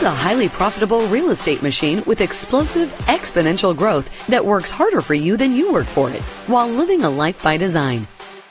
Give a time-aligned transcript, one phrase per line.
[0.00, 5.12] Build a highly profitable real estate machine with explosive, exponential growth that works harder for
[5.12, 8.06] you than you work for it while living a life by design.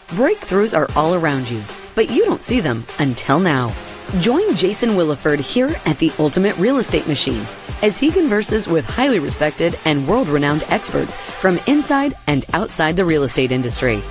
[0.09, 1.59] Breakthroughs are all around you,
[1.95, 3.73] but you don't see them until now.
[4.19, 7.47] Join Jason Williford here at the Ultimate Real Estate Machine
[7.81, 13.05] as he converses with highly respected and world renowned experts from inside and outside the
[13.05, 14.03] real estate industry.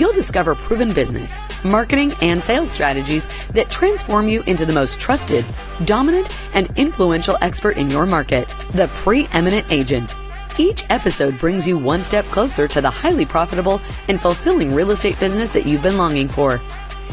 [0.00, 5.44] You'll discover proven business, marketing, and sales strategies that transform you into the most trusted,
[5.84, 10.16] dominant, and influential expert in your market, the preeminent agent.
[10.58, 13.78] Each episode brings you one step closer to the highly profitable
[14.08, 16.62] and fulfilling real estate business that you've been longing for.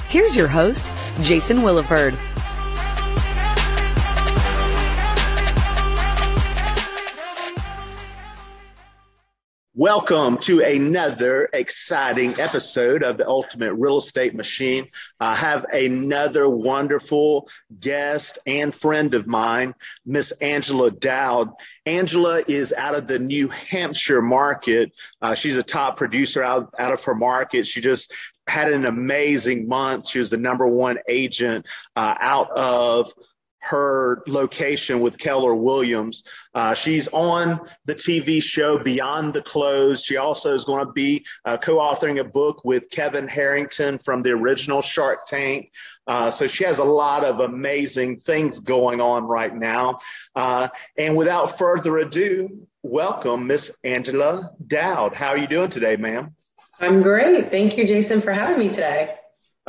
[0.07, 0.89] Here's your host,
[1.23, 2.17] Jason Williford.
[9.79, 14.87] Welcome to another exciting episode of the Ultimate Real Estate Machine.
[15.19, 17.47] I have another wonderful
[17.79, 21.51] guest and friend of mine, Miss Angela Dowd.
[21.85, 24.93] Angela is out of the New Hampshire market.
[25.21, 27.67] Uh, she's a top producer out, out of her market.
[27.67, 28.11] She just
[28.47, 30.07] had an amazing month.
[30.07, 33.13] She was the number one agent uh, out of
[33.61, 36.23] her location with Keller Williams.
[36.53, 40.03] Uh, she's on the TV show Beyond the Close.
[40.03, 44.21] She also is going to be uh, co authoring a book with Kevin Harrington from
[44.21, 45.71] the original Shark Tank.
[46.05, 49.99] Uh, so she has a lot of amazing things going on right now.
[50.35, 55.13] Uh, and without further ado, welcome Miss Angela Dowd.
[55.13, 56.33] How are you doing today, ma'am?
[56.79, 57.51] I'm great.
[57.51, 59.15] Thank you, Jason, for having me today.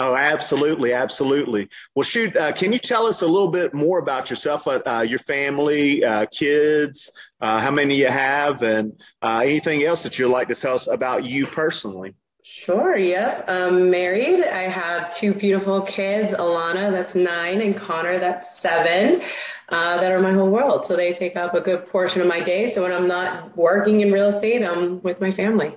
[0.00, 1.68] Oh, absolutely, absolutely.
[1.96, 5.00] Well, shoot, uh, can you tell us a little bit more about yourself, uh, uh
[5.00, 7.10] your family, uh, kids,
[7.40, 10.86] uh, how many you have, and uh, anything else that you'd like to tell us
[10.86, 12.14] about you personally?
[12.44, 13.44] Sure, yep.
[13.48, 14.44] I'm married.
[14.44, 19.20] I have two beautiful kids, Alana, that's nine, and Connor, that's seven,
[19.68, 20.86] that are my whole world.
[20.86, 22.68] So they take up a good portion of my day.
[22.68, 25.76] So when I'm not working in real estate, I'm with my family.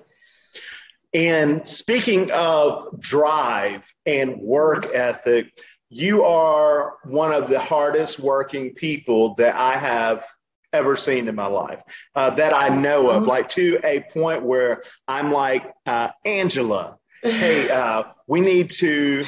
[1.13, 5.47] And speaking of drive and work ethic,
[5.89, 10.25] you are one of the hardest working people that I have
[10.73, 11.81] ever seen in my life
[12.15, 17.69] uh, that I know of, like to a point where I'm like, uh, Angela, hey,
[17.69, 19.25] uh, we need to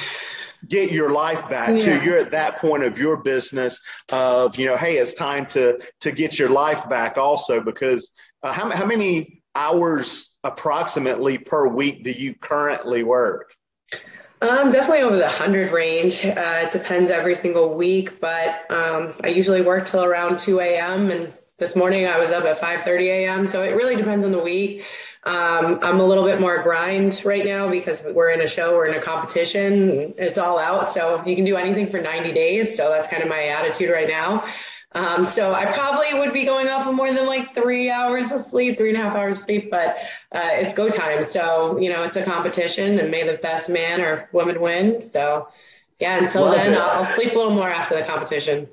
[0.66, 1.98] get your life back yeah.
[1.98, 3.80] to you're at that point of your business
[4.10, 8.10] of you know hey it's time to to get your life back also because
[8.42, 13.52] uh, how, how many hours approximately per week do you currently work?
[14.42, 16.24] Um, definitely over the 100 range.
[16.24, 21.10] Uh, it depends every single week, but um, I usually work till around 2 a.m.
[21.10, 23.46] And this morning I was up at 5:30 a.m.
[23.46, 24.84] So it really depends on the week.
[25.26, 28.88] Um, I'm a little bit more grind right now because we're in a show, we're
[28.88, 30.86] in a competition, it's all out.
[30.86, 32.76] So you can do anything for 90 days.
[32.76, 34.44] So that's kind of my attitude right now.
[34.94, 38.38] Um, so I probably would be going off of more than like three hours of
[38.38, 39.96] sleep, three and a half hours of sleep, but
[40.32, 41.22] uh, it's go time.
[41.22, 45.02] So, you know, it's a competition and may the best man or woman win.
[45.02, 45.48] So,
[45.98, 48.68] yeah, until Love then, I'll, I'll, sleep a little more after the competition.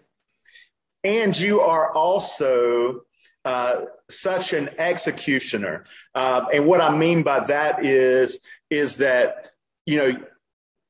[1.04, 3.02] And you are also
[3.44, 5.86] uh, such an executioner.
[6.14, 8.40] Uh, and what I mean by that is,
[8.70, 9.52] is that,
[9.88, 10.14] you know,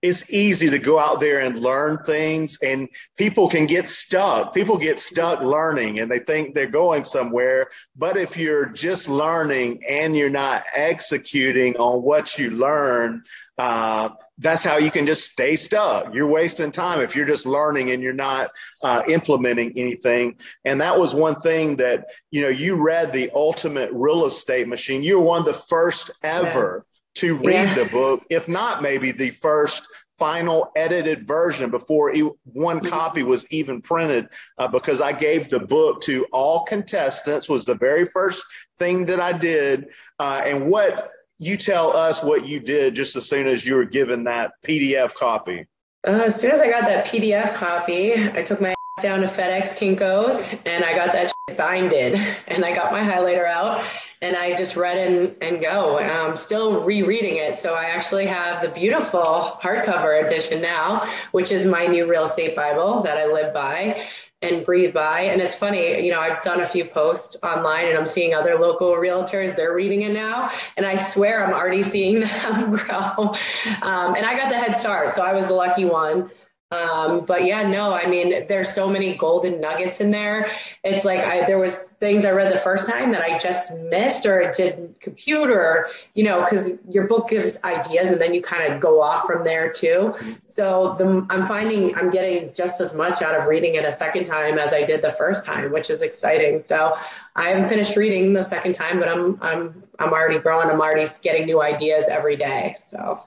[0.01, 4.53] it's easy to go out there and learn things and people can get stuck.
[4.53, 7.69] People get stuck learning and they think they're going somewhere.
[7.95, 13.23] But if you're just learning and you're not executing on what you learn
[13.62, 16.16] uh, that's how you can just stay stuck.
[16.16, 18.50] You're wasting time if you're just learning and you're not
[18.83, 20.38] uh, implementing anything.
[20.66, 25.03] And that was one thing that you know you read the ultimate real estate machine.
[25.03, 27.76] You were one of the first ever to read yeah.
[27.76, 29.88] the book, if not maybe the first
[30.22, 32.14] final edited version before
[32.44, 32.88] one mm-hmm.
[32.88, 34.28] copy was even printed
[34.60, 38.46] uh, because I gave the book to all contestants was the very first
[38.78, 39.88] thing that I did.
[40.20, 43.86] Uh, and what you tell us what you did just as soon as you were
[43.86, 45.66] given that PDF copy.
[46.06, 49.75] Uh, as soon as I got that PDF copy, I took my down to FedEx
[49.75, 52.14] Kinkos and I got that binded
[52.48, 53.84] and I got my highlighter out
[54.21, 55.97] and I just read and, and go.
[55.97, 57.57] I'm still rereading it.
[57.57, 62.56] So I actually have the beautiful hardcover edition now, which is my new real estate
[62.56, 64.01] Bible that I live by
[64.44, 65.21] and breathe by.
[65.21, 68.56] And it's funny, you know, I've done a few posts online and I'm seeing other
[68.56, 70.51] local realtors, they're reading it now.
[70.77, 73.35] And I swear I'm already seeing them grow.
[73.81, 75.12] Um, and I got the head start.
[75.12, 76.29] So I was the lucky one.
[76.71, 80.50] Um, but yeah, no, I mean, there's so many golden nuggets in there.
[80.85, 84.25] It's like I, there was things I read the first time that I just missed
[84.25, 88.41] or it didn't compute or, you know, cause your book gives ideas and then you
[88.41, 90.15] kind of go off from there too.
[90.45, 94.25] So the, I'm finding I'm getting just as much out of reading it a second
[94.25, 96.57] time as I did the first time, which is exciting.
[96.57, 96.97] So
[97.35, 100.69] I haven't finished reading the second time, but I'm, I'm, I'm already growing.
[100.69, 102.75] I'm already getting new ideas every day.
[102.77, 103.21] So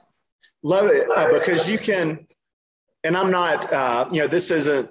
[0.63, 2.27] love it uh, because you can,
[3.05, 4.91] and I'm not, uh, you know, this isn't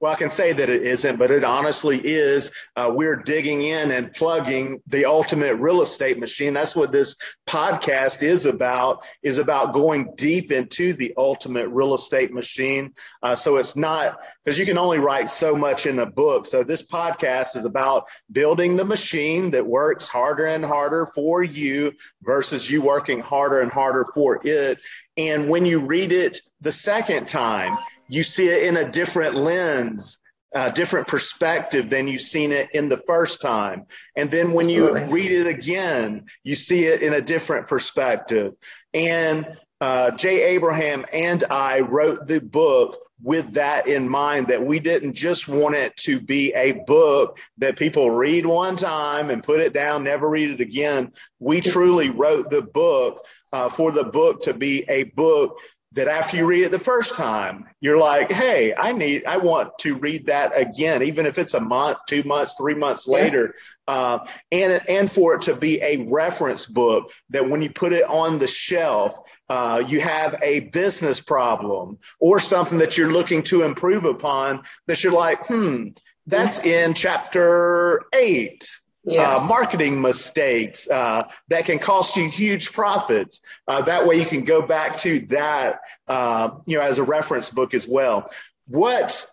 [0.00, 2.52] well, I can say that it isn't, but it honestly is.
[2.76, 6.54] Uh, we're digging in and plugging the ultimate real estate machine.
[6.54, 7.16] That's what this
[7.48, 12.94] podcast is about, is about going deep into the ultimate real estate machine.
[13.24, 16.46] Uh, so it's not, because you can only write so much in a book.
[16.46, 21.92] So this podcast is about building the machine that works harder and harder for you
[22.22, 24.78] versus you working harder and harder for it.
[25.18, 27.76] And when you read it the second time,
[28.08, 30.18] you see it in a different lens,
[30.54, 33.84] a different perspective than you've seen it in the first time.
[34.16, 38.54] And then when you read it again, you see it in a different perspective.
[38.94, 44.78] And uh, Jay Abraham and I wrote the book with that in mind that we
[44.78, 49.60] didn't just want it to be a book that people read one time and put
[49.60, 51.12] it down, never read it again.
[51.40, 55.58] We truly wrote the book uh, for the book to be a book
[55.92, 59.78] that after you read it the first time, you're like, hey, I need, I want
[59.78, 63.54] to read that again, even if it's a month, two months, three months later.
[63.86, 64.18] Uh,
[64.52, 68.38] and, and for it to be a reference book that when you put it on
[68.38, 69.18] the shelf,
[69.48, 75.02] uh, you have a business problem or something that you're looking to improve upon that
[75.02, 75.88] you're like, hmm,
[76.26, 78.68] that's in chapter eight
[79.08, 79.38] yes.
[79.38, 83.40] uh, marketing mistakes uh, that can cost you huge profits.
[83.66, 87.50] Uh, that way, you can go back to that, uh, you know, as a reference
[87.50, 88.30] book as well.
[88.66, 89.26] What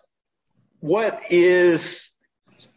[0.80, 2.10] what is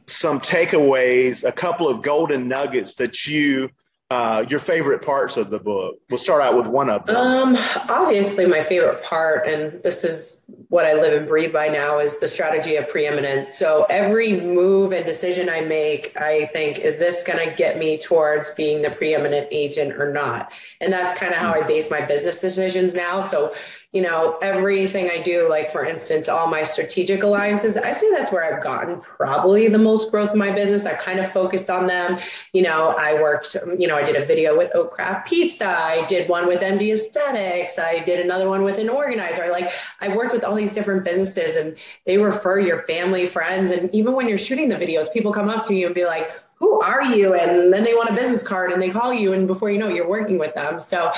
[0.06, 3.70] some takeaways, a couple of golden nuggets that you
[4.10, 6.00] uh, your favorite parts of the book?
[6.10, 7.16] We'll start out with one of them.
[7.16, 7.58] Um,
[7.90, 12.20] obviously, my favorite part, and this is what I live and breathe by now, is
[12.20, 13.54] the strategy of preeminence.
[13.54, 17.98] So every move and decision I make, I think, is this going to get me
[17.98, 20.52] towards being the preeminent agent or not?
[20.82, 23.20] And that's kind of how I base my business decisions now.
[23.20, 23.54] So
[23.92, 28.32] you know, everything I do, like for instance, all my strategic alliances, I'd say that's
[28.32, 30.86] where I've gotten probably the most growth in my business.
[30.86, 32.20] I kind of focused on them.
[32.54, 35.68] You know, I worked, you know, I did a video with Oak Craft Pizza.
[35.68, 37.80] I did one with MD Aesthetics.
[37.80, 39.50] I did another one with an organizer.
[39.50, 39.72] Like
[40.02, 41.76] I worked with all these different businesses and
[42.06, 43.72] they refer your family, friends.
[43.72, 46.30] And even when you're shooting the videos, people come up to you and be like,
[46.60, 47.34] who are you?
[47.34, 49.90] And then they want a business card and they call you, and before you know,
[49.90, 50.80] it, you're working with them.
[50.80, 51.12] So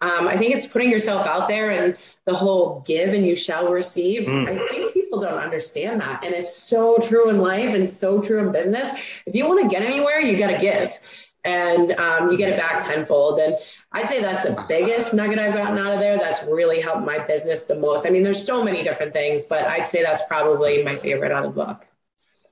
[0.00, 3.70] um, I think it's putting yourself out there and the whole give and you shall
[3.70, 4.26] receive.
[4.26, 4.48] Mm.
[4.48, 6.24] I think people don't understand that.
[6.24, 8.90] And it's so true in life and so true in business.
[9.26, 10.98] If you want to get anywhere, you got to give
[11.44, 13.38] and um, you get it back tenfold.
[13.38, 13.54] And
[13.92, 16.18] I'd say that's the biggest nugget I've gotten out of there.
[16.18, 18.06] That's really helped my business the most.
[18.06, 21.44] I mean, there's so many different things, but I'd say that's probably my favorite out
[21.44, 21.86] of the book.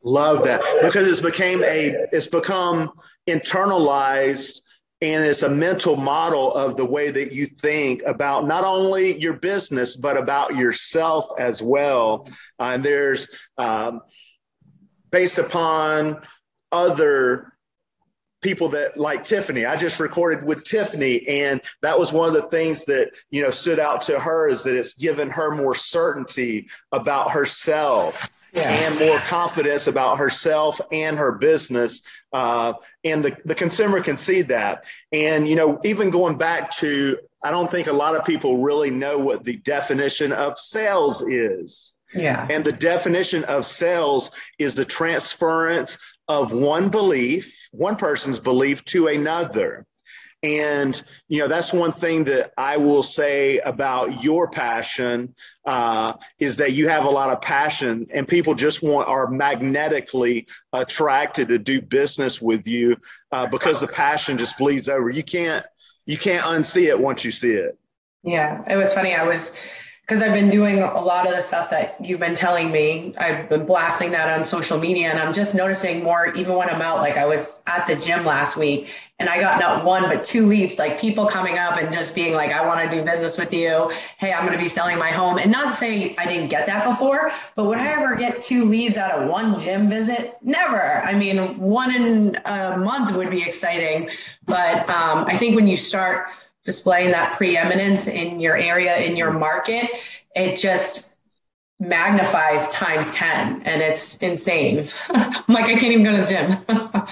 [0.07, 2.93] Love that because it's became a it's become
[3.27, 4.61] internalized
[5.01, 9.33] and it's a mental model of the way that you think about not only your
[9.33, 12.29] business but about yourself as well.
[12.61, 14.03] Uh, and there's um,
[15.11, 16.21] based upon
[16.71, 17.55] other
[18.43, 19.65] people that like Tiffany.
[19.65, 23.51] I just recorded with Tiffany, and that was one of the things that you know
[23.51, 28.71] stood out to her is that it's given her more certainty about herself yeah.
[28.71, 32.03] and more confidence about herself and her business.
[32.33, 34.85] Uh, and the, the consumer can see that.
[35.13, 38.91] And, you know, even going back to, I don't think a lot of people really
[38.91, 41.95] know what the definition of sales is.
[42.15, 42.47] Yeah.
[42.49, 49.09] And the definition of sales is the transference of one belief, one person's belief to
[49.09, 49.85] another.
[50.45, 55.35] And, you know, that's one thing that I will say about your passion
[55.65, 60.47] uh, is that you have a lot of passion and people just want are magnetically
[60.75, 62.99] attracted to do business with you
[63.33, 65.09] uh, because the passion just bleeds over.
[65.09, 65.65] You can't,
[66.05, 67.79] you can't unsee it once you see it.
[68.23, 68.63] Yeah.
[68.69, 69.15] It was funny.
[69.15, 69.57] I was,
[70.07, 73.15] because I've been doing a lot of the stuff that you've been telling me.
[73.17, 76.83] I've been blasting that on social media, and I'm just noticing more even when I'm
[76.83, 76.99] out.
[76.99, 80.45] Like I was at the gym last week, and I got not one but two
[80.45, 83.51] leads, like people coming up and just being like, "I want to do business with
[83.55, 83.91] you.
[84.19, 86.85] Hey, I'm going to be selling my home." And not say I didn't get that
[86.85, 90.37] before, but would I ever get two leads out of one gym visit?
[90.43, 91.03] Never.
[91.03, 94.11] I mean, one in a month would be exciting,
[94.45, 96.27] but um, I think when you start
[96.65, 99.91] displaying that preeminence in your area, in your market,
[100.35, 101.11] it just
[101.79, 104.89] magnifies times 10 and it's insane.
[105.11, 107.07] I'm like, I can't even go to the gym.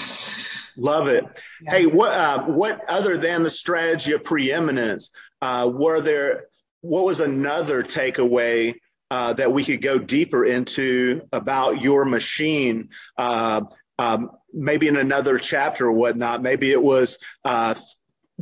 [0.77, 1.25] Love it.
[1.63, 1.71] Yeah.
[1.71, 5.11] Hey, what uh, what other than the strategy of preeminence,
[5.43, 6.47] uh, were there?
[6.81, 8.75] What was another takeaway
[9.11, 12.89] uh, that we could go deeper into about your machine?
[13.19, 13.63] Uh,
[13.99, 16.43] um, maybe in another chapter or whatnot.
[16.43, 17.75] Maybe it was uh,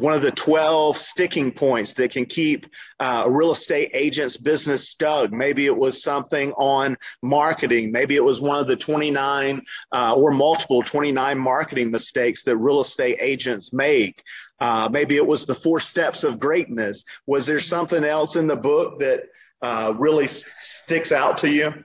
[0.00, 2.66] one of the 12 sticking points that can keep
[2.98, 5.30] uh, a real estate agent's business stuck.
[5.30, 7.92] Maybe it was something on marketing.
[7.92, 12.80] Maybe it was one of the 29 uh, or multiple 29 marketing mistakes that real
[12.80, 14.22] estate agents make.
[14.58, 17.04] Uh, maybe it was the four steps of greatness.
[17.26, 19.24] Was there something else in the book that
[19.60, 21.84] uh, really s- sticks out to you?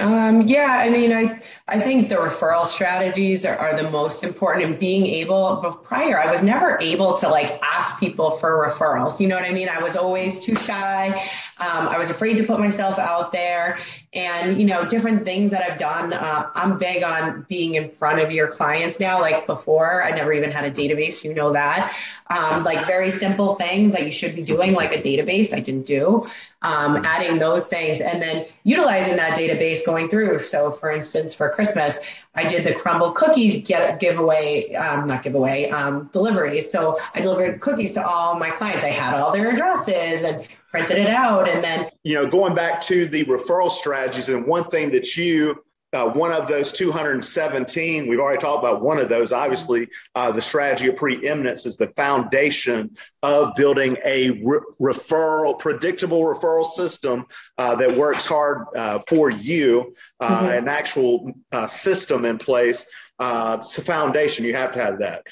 [0.00, 4.64] Um, yeah, I mean, I I think the referral strategies are, are the most important
[4.64, 9.20] and being able, but prior, I was never able to like ask people for referrals.
[9.20, 9.68] You know what I mean?
[9.68, 11.22] I was always too shy.
[11.58, 13.78] Um, I was afraid to put myself out there
[14.12, 16.12] and, you know, different things that I've done.
[16.12, 19.20] Uh, I'm big on being in front of your clients now.
[19.20, 21.24] Like before, I never even had a database.
[21.24, 21.94] You know that.
[22.28, 25.86] Um, like very simple things that you should be doing, like a database, I didn't
[25.86, 26.26] do
[26.64, 30.42] um, adding those things and then utilizing that database going through.
[30.44, 31.98] So, for instance, for Christmas,
[32.34, 36.72] I did the Crumbl cookies get giveaway, um, not giveaway, um, deliveries.
[36.72, 38.82] So I delivered cookies to all my clients.
[38.82, 41.48] I had all their addresses and printed it out.
[41.48, 45.62] And then, you know, going back to the referral strategies, and one thing that you
[45.92, 49.30] uh, one of those 217, we've already talked about one of those.
[49.30, 56.22] Obviously, uh, the strategy of preeminence is the foundation of building a re- referral, predictable
[56.22, 57.24] referral system
[57.58, 60.58] uh, that works hard uh, for you, uh, mm-hmm.
[60.58, 62.84] an actual uh, system in place.
[63.20, 64.44] it's a foundation.
[64.44, 65.24] You have to have that.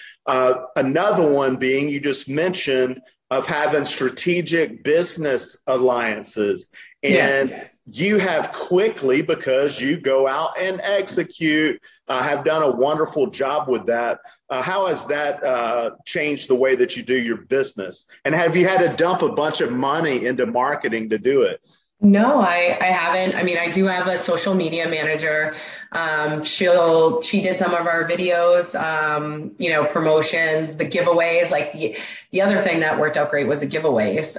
[0.77, 3.01] another one being you just mentioned
[3.33, 6.69] of having strategic business alliances
[7.03, 7.81] and yes.
[7.87, 13.69] you have quickly, because you go out and execute, uh, have done a wonderful job
[13.69, 14.21] with that.
[14.51, 18.07] Uh, how has that uh, changed the way that you do your business?
[18.25, 21.67] And have you had to dump a bunch of money into marketing to do it?
[22.05, 23.37] No, I, I haven't.
[23.37, 25.55] I mean, I do have a social media manager.
[25.93, 31.53] Um, she'll she did some of our videos, um, you know, promotions, the giveaways.
[31.53, 31.97] Like the
[32.33, 34.35] the other thing that worked out great was the giveaways.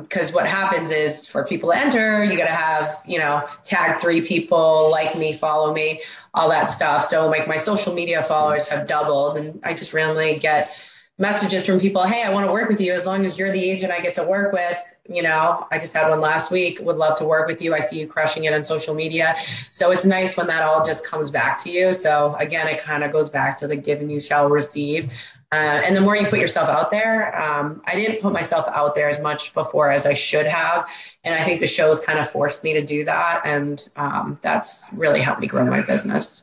[0.00, 3.44] Because um, what happens is for people to enter, you got to have you know
[3.64, 6.00] tag three people, like me, follow me,
[6.34, 7.02] all that stuff.
[7.02, 10.70] So like my social media followers have doubled, and I just randomly get
[11.18, 13.70] messages from people, hey, I want to work with you as long as you're the
[13.70, 16.78] agent I get to work with you know i just had one last week.
[16.80, 17.74] Would love to work with you.
[17.74, 19.36] I see you crushing it on social media.
[19.70, 21.92] So it's nice when that all just comes back to you.
[21.92, 25.10] So again it kind of goes back to the give and you shall receive.
[25.50, 28.94] Uh, and the more you put yourself out there um, i didn't put myself out
[28.94, 30.88] there as much before as i should have.
[31.24, 33.42] And i think the shows kind of forced me to do that.
[33.44, 36.42] And um, that's really helped me grow my business.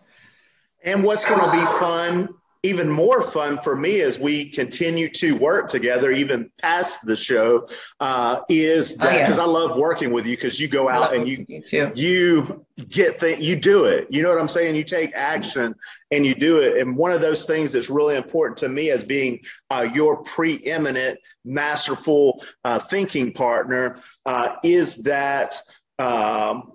[0.83, 5.35] And what's going to be fun even more fun for me as we continue to
[5.37, 7.67] work together, even past the show,
[7.99, 9.43] uh, is that because oh.
[9.43, 13.43] I love working with you because you go out and you you, you get things,
[13.43, 14.07] you do it.
[14.09, 14.75] You know what I'm saying?
[14.75, 15.75] You take action
[16.11, 16.77] and you do it.
[16.77, 21.19] And one of those things that's really important to me as being uh, your preeminent,
[21.43, 25.61] masterful uh, thinking partner uh, is that.
[25.99, 26.71] Um,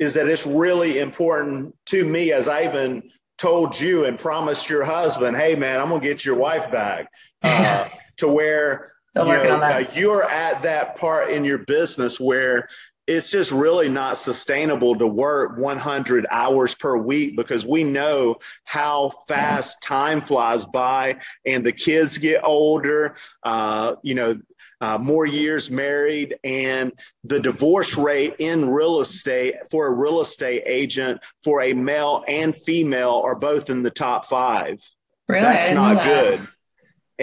[0.00, 3.10] is that it's really important to me as I even
[3.40, 7.08] told you and promised your husband, hey, man, I'm going to get your wife back
[7.42, 12.68] uh, to where you know, you're at that part in your business where
[13.06, 19.10] it's just really not sustainable to work 100 hours per week because we know how
[19.26, 23.16] fast time flies by and the kids get older.
[23.42, 24.38] Uh, you know,
[24.80, 26.92] uh, more years married, and
[27.24, 32.54] the divorce rate in real estate for a real estate agent for a male and
[32.54, 34.80] female are both in the top five.
[35.28, 35.42] Really?
[35.42, 36.38] That's not that.
[36.38, 36.48] good.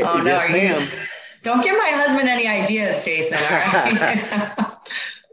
[0.06, 0.88] Oh, yes, no, ma'am.
[1.44, 3.38] Don't give my husband any ideas, Jason.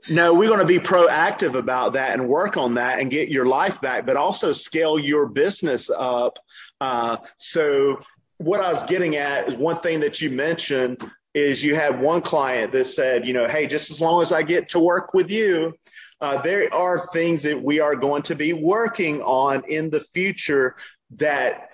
[0.09, 3.47] no, we're going to be proactive about that and work on that and get your
[3.47, 6.39] life back, but also scale your business up.
[6.81, 8.01] Uh, so,
[8.39, 10.99] what I was getting at is one thing that you mentioned
[11.35, 14.43] is you had one client that said, you know, hey, just as long as I
[14.43, 15.75] get to work with you,
[16.21, 20.77] uh, there are things that we are going to be working on in the future
[21.17, 21.71] that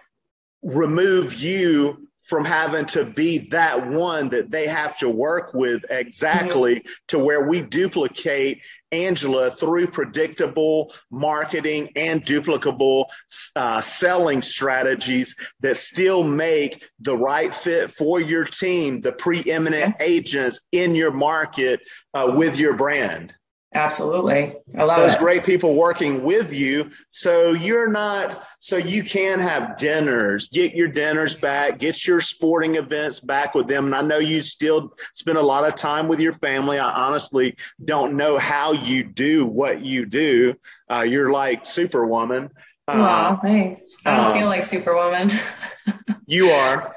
[0.62, 6.76] remove you from having to be that one that they have to work with exactly
[6.76, 6.90] mm-hmm.
[7.08, 13.06] to where we duplicate Angela through predictable marketing and duplicable
[13.56, 20.60] uh, selling strategies that still make the right fit for your team, the preeminent agents
[20.72, 21.80] in your market
[22.14, 23.34] uh, with your brand.
[23.72, 24.56] Absolutely.
[24.76, 25.20] I love those it.
[25.20, 26.90] great people working with you.
[27.10, 32.74] So you're not, so you can have dinners, get your dinners back, get your sporting
[32.74, 33.86] events back with them.
[33.86, 36.80] And I know you still spend a lot of time with your family.
[36.80, 40.54] I honestly don't know how you do what you do.
[40.90, 42.50] Uh, you're like Superwoman.
[42.88, 43.98] Uh, wow, thanks.
[44.04, 45.30] I don't uh, feel like Superwoman.
[46.26, 46.92] you are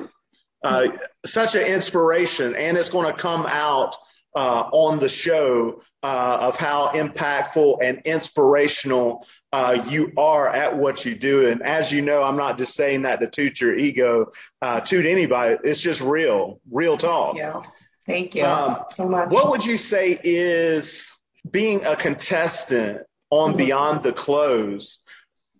[0.64, 0.88] uh,
[1.24, 3.96] such an inspiration, and it's going to come out
[4.36, 11.06] uh, on the show uh, of how impactful and inspirational uh, you are at what
[11.06, 11.48] you do.
[11.48, 15.06] And as you know, I'm not just saying that to toot your ego, uh, toot
[15.06, 15.58] anybody.
[15.64, 17.38] It's just real, real talk.
[17.38, 17.62] Yeah.
[18.06, 19.30] Thank you um, so much.
[19.30, 21.12] What would you say is
[21.50, 23.58] being a contestant on mm-hmm.
[23.58, 25.00] Beyond the Close?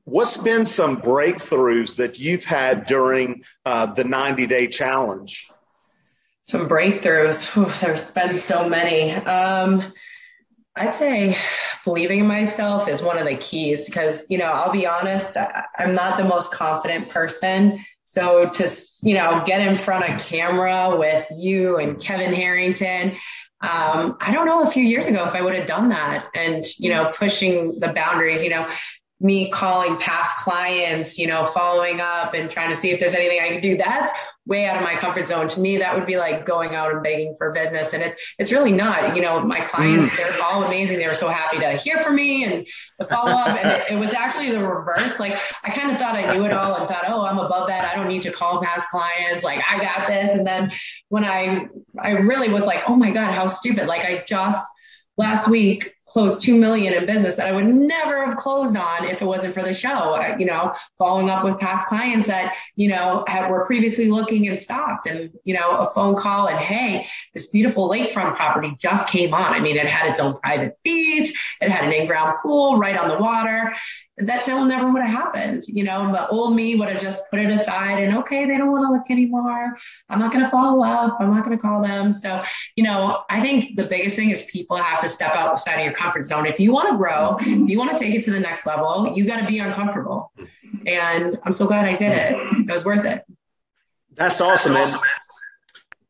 [0.06, 5.50] What's been some breakthroughs that you've had during uh, the 90 day challenge?
[6.44, 7.44] Some breakthroughs.
[7.54, 9.12] Whew, there's been so many.
[9.12, 9.94] Um,
[10.76, 11.38] I'd say
[11.86, 15.38] believing in myself is one of the keys because, you know, I'll be honest,
[15.78, 17.84] I'm not the most confident person.
[18.04, 18.70] So to,
[19.04, 23.12] you know, get in front of camera with you and Kevin Harrington,
[23.62, 26.66] um, I don't know a few years ago if I would have done that and,
[26.78, 28.68] you know, pushing the boundaries, you know,
[29.22, 33.40] me calling past clients, you know, following up and trying to see if there's anything
[33.42, 33.78] I can do.
[33.78, 34.12] That's
[34.46, 35.48] way out of my comfort zone.
[35.48, 37.94] To me, that would be like going out and begging for business.
[37.94, 40.18] And it, it's really not, you know, my clients, mm.
[40.18, 40.98] they're all amazing.
[40.98, 42.68] They were so happy to hear from me and
[43.00, 43.48] the follow up.
[43.48, 45.20] and it, it, was actually the reverse.
[45.20, 47.90] Like I kind of thought I knew it all and thought, oh, I'm above that.
[47.90, 49.46] I don't need to call past clients.
[49.46, 50.36] Like I got this.
[50.36, 50.72] And then
[51.08, 51.68] when I,
[52.00, 53.88] I really was like, oh my God, how stupid.
[53.88, 54.66] Like I just
[55.18, 59.22] last week closed 2 million in business that I would never have closed on if
[59.24, 60.14] it wasn't for the show.
[60.14, 64.48] I, you know, following up with past clients that, you know, have, were previously looking
[64.48, 69.10] and stopped and, you know, a phone call and, Hey, this beautiful lakefront property just
[69.10, 69.54] came on.
[69.54, 71.34] I mean, it had its own private beach.
[71.60, 73.74] It had an in-ground pool right on the water
[74.18, 75.64] that still never would have happened.
[75.68, 78.72] You know, But old me would have just put it aside and okay, they don't
[78.72, 79.76] want to look anymore.
[80.10, 81.18] I'm not going to follow up.
[81.20, 82.12] I'm not going to call them.
[82.12, 82.44] So,
[82.76, 85.94] you know, I think the biggest thing is people have to step outside of your
[85.94, 86.46] comfort zone.
[86.46, 89.14] If you want to grow, if you want to take it to the next level,
[89.16, 90.32] you got to be uncomfortable.
[90.86, 92.36] And I'm so glad I did it.
[92.60, 93.24] It was worth it.
[94.14, 94.76] That's awesome.
[94.76, 94.96] And,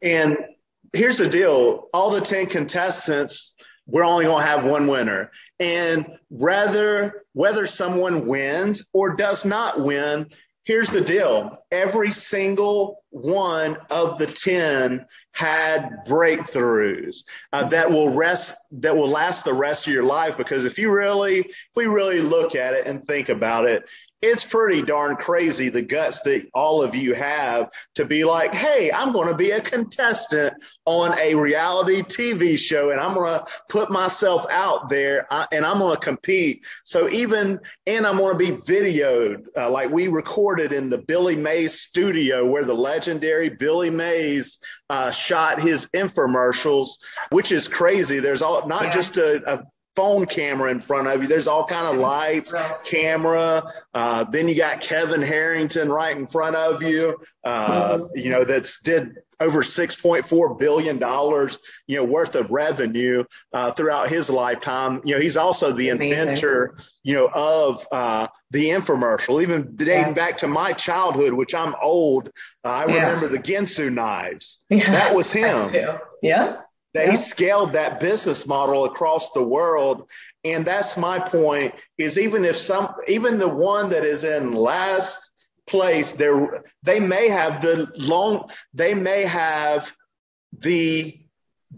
[0.02, 0.46] and
[0.92, 3.54] here's the deal all the 10 contestants,
[3.86, 5.32] we're only going to have one winner.
[5.64, 10.28] And rather, whether someone wins or does not win,
[10.66, 11.58] here's the deal.
[11.72, 17.24] Every single one of the 10 had breakthroughs
[17.54, 20.36] uh, that will rest that will last the rest of your life.
[20.36, 23.86] Because if you really if we really look at it and think about it
[24.24, 28.90] it's pretty darn crazy the guts that all of you have to be like, hey,
[28.90, 30.54] I'm going to be a contestant
[30.86, 35.78] on a reality TV show and I'm going to put myself out there and I'm
[35.78, 36.64] going to compete.
[36.86, 41.36] So, even, and I'm going to be videoed uh, like we recorded in the Billy
[41.36, 44.58] Mays studio where the legendary Billy Mays
[44.90, 46.92] uh, shot his infomercials,
[47.32, 48.22] which is crazy.
[48.22, 48.90] There's all not yeah.
[48.92, 49.64] just a, a
[49.96, 51.28] phone camera in front of you.
[51.28, 52.54] There's all kind of lights,
[52.84, 53.64] camera.
[53.94, 57.18] Uh, then you got Kevin Harrington right in front of you.
[57.44, 58.00] Uh.
[58.16, 64.10] You know that's did over 6.4 billion dollars you know worth of revenue uh, throughout
[64.10, 65.02] his lifetime.
[65.04, 66.20] You know he's also the Amazing.
[66.20, 70.14] inventor you know of uh, the infomercial, even dating yeah.
[70.14, 72.30] back to my childhood, which I'm old.
[72.64, 72.94] Uh, I yeah.
[73.08, 74.64] remember the Ginsu knives.
[74.70, 74.92] Yeah.
[74.92, 76.00] That was him.
[76.22, 76.62] Yeah.
[76.94, 77.16] They yeah.
[77.16, 80.10] scaled that business model across the world.
[80.44, 85.32] And that's my point is even if some, even the one that is in last
[85.66, 89.92] place, there, they may have the long, they may have
[90.60, 91.20] the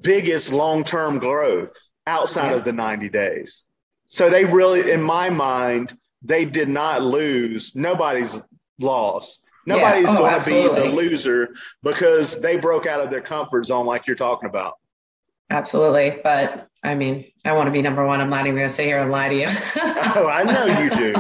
[0.02, 1.72] biggest long-term growth
[2.08, 2.58] outside yeah.
[2.58, 3.64] of the 90 days.
[4.08, 7.76] So they really, in my mind, they did not lose.
[7.76, 8.40] Nobody's
[8.80, 9.40] lost.
[9.66, 10.20] Nobody's yeah.
[10.20, 14.06] oh, going to be the loser because they broke out of their comfort zone, like
[14.08, 14.76] you're talking about.
[15.50, 16.20] Absolutely.
[16.24, 18.22] But I mean, I want to be number one.
[18.22, 19.48] I'm not even going to sit here and lie to you.
[19.78, 21.16] oh, I know you do.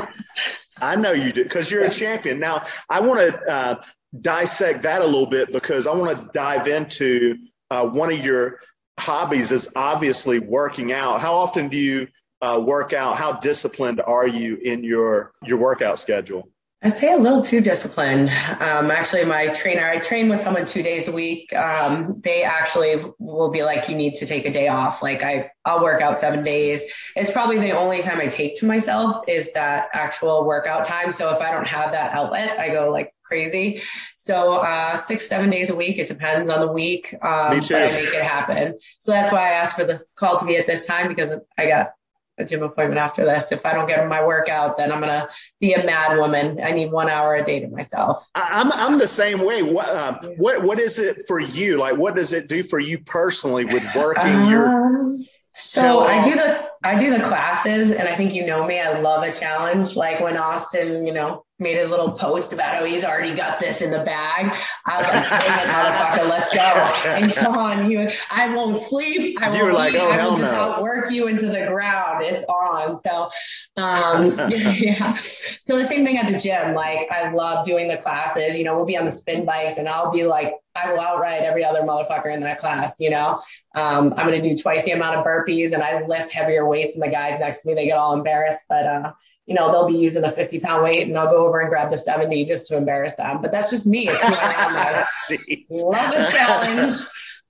[0.78, 2.40] I know you do because you're a champion.
[2.40, 3.82] Now, I want to uh,
[4.22, 7.38] dissect that a little bit because I want to dive into
[7.72, 8.60] uh, one of your
[9.00, 11.22] hobbies is obviously working out.
[11.22, 12.08] How often do you
[12.42, 13.18] uh, work out?
[13.18, 16.50] How disciplined are you in your your workout schedule?
[16.84, 18.30] I'd say a little too disciplined.
[18.60, 21.52] Um, actually, my trainer, I train with someone two days a week.
[21.54, 25.02] Um, they actually will be like, you need to take a day off.
[25.02, 26.86] Like I, I'll work out seven days.
[27.16, 31.12] It's probably the only time I take to myself is that actual workout time.
[31.12, 33.82] So if I don't have that outlet, I go like crazy.
[34.18, 35.98] So uh, six, seven days a week.
[35.98, 37.16] It depends on the week.
[37.22, 37.74] Um, Me too.
[37.74, 38.78] But I make it happen.
[39.00, 41.68] So that's why I asked for the call to be at this time because I
[41.68, 41.94] got
[42.38, 43.52] a gym appointment after this.
[43.52, 45.28] If I don't get my workout, then I'm gonna
[45.60, 46.60] be a mad woman.
[46.64, 48.28] I need one hour a day to myself.
[48.36, 49.64] I'm I'm the same way.
[49.64, 51.78] What um, what what is it for you?
[51.78, 54.70] Like, what does it do for you personally with working your?
[54.70, 58.80] Um, so I do the I do the classes, and I think you know me.
[58.80, 59.96] I love a challenge.
[59.96, 63.82] Like when Austin, you know, made his little post about how he's already got this
[63.82, 64.54] in the bag.
[64.86, 66.60] I was like, "Bring it, motherfucker, let's go!"
[67.16, 67.90] And so on.
[67.90, 69.38] You, I won't sleep.
[69.42, 70.00] I You were won't like, eat.
[70.00, 72.24] "Oh, I hell will just no." outwork you into the ground.
[72.26, 72.96] It's on.
[72.98, 73.30] So,
[73.78, 75.18] um, yeah.
[75.18, 76.74] So the same thing at the gym.
[76.74, 78.58] Like I love doing the classes.
[78.58, 81.44] You know, we'll be on the spin bikes, and I'll be like, I will outride
[81.44, 83.00] every other motherfucker in that class.
[83.00, 83.42] You know,
[83.76, 86.96] um, I'm going to do twice the amount of burpees, and I lift heavier weights,
[86.96, 88.86] and the guys next to me they get all embarrassed, but.
[88.86, 89.14] uh
[89.46, 91.92] you know, they'll be using the 50 pound weight and I'll go over and grab
[91.92, 93.42] the 70 just to embarrass them.
[93.42, 94.10] But that's just me.
[94.10, 95.90] It's who I am.
[95.90, 96.94] Love a challenge.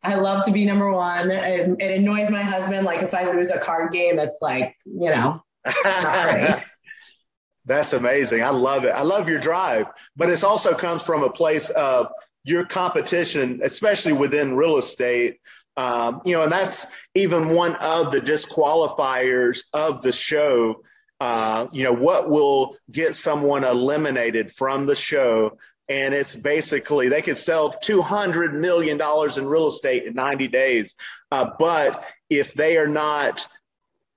[0.04, 1.32] I love to be number one.
[1.32, 2.86] It, it annoys my husband.
[2.86, 5.44] Like if I lose a card game, it's like, you know.
[7.66, 8.44] That's amazing.
[8.44, 8.90] I love it.
[8.90, 12.10] I love your drive, but it also comes from a place of
[12.44, 15.40] your competition, especially within real estate.
[15.76, 20.84] Um, you know, and that's even one of the disqualifiers of the show.
[21.20, 25.58] Uh, you know, what will get someone eliminated from the show?
[25.88, 30.96] And it's basically they could sell $200 million in real estate in 90 days.
[31.32, 33.48] Uh, but if they are not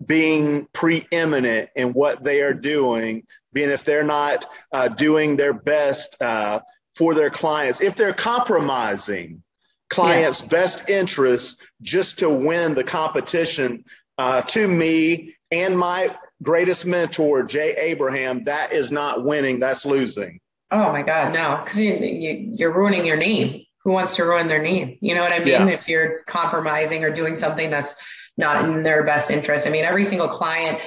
[0.05, 6.21] being preeminent in what they are doing, being if they're not uh, doing their best
[6.21, 6.61] uh,
[6.97, 9.43] for their clients, if they're compromising
[9.89, 13.85] clients' best interests just to win the competition,
[14.19, 20.41] uh, to me and my greatest mentor, Jay Abraham, that is not winning, that's losing.
[20.71, 23.65] Oh my God, no, because you, you, you're ruining your name.
[23.85, 24.99] Who wants to ruin their name?
[25.01, 25.49] You know what I mean?
[25.49, 25.69] Yeah.
[25.69, 27.95] If you're compromising or doing something that's
[28.37, 29.67] not in their best interest.
[29.67, 30.81] I mean, every single client,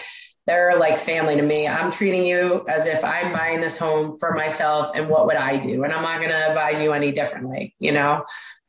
[0.48, 1.68] they're like family to me.
[1.68, 5.58] I'm treating you as if I'm buying this home for myself and what would I
[5.58, 5.84] do?
[5.84, 8.24] And I'm not going to advise you any differently, you know?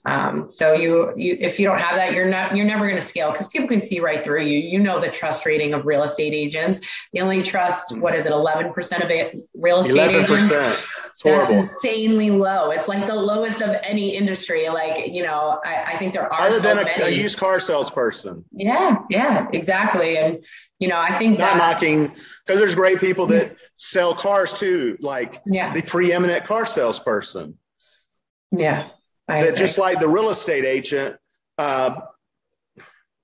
[0.04, 3.06] Um, so you, you, if you don't have that, you're not, you're never going to
[3.06, 4.58] scale because people can see right through you.
[4.58, 6.80] You know the trust rating of real estate agents.
[7.12, 10.30] They only trust what is it, 11% of it, real estate Eleven agents.
[10.48, 10.86] percent.
[11.14, 12.70] It's That's insanely low.
[12.70, 14.68] It's like the lowest of any industry.
[14.68, 17.02] Like, you know, I, I think there are Other so than a, many.
[17.04, 20.16] a used car salesperson, yeah, yeah, exactly.
[20.18, 20.44] And
[20.80, 22.08] you know, I think not that's knocking
[22.44, 27.56] because there's great people that sell cars too, like yeah, the preeminent car salesperson.
[28.50, 28.88] yeah.
[29.32, 31.16] I that just like the real estate agent,
[31.58, 32.00] uh,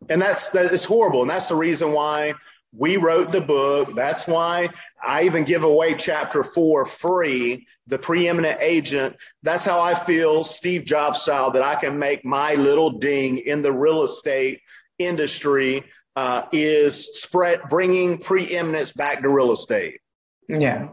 [0.09, 2.35] and that's that is horrible, and that's the reason why
[2.77, 3.95] we wrote the book.
[3.95, 4.71] That's why
[5.05, 7.67] I even give away chapter four free.
[7.87, 9.17] The preeminent agent.
[9.43, 13.63] That's how I feel, Steve Jobs style, that I can make my little ding in
[13.63, 14.61] the real estate
[14.99, 20.01] industry uh, is spread bringing preeminence back to real estate.
[20.49, 20.89] yeah.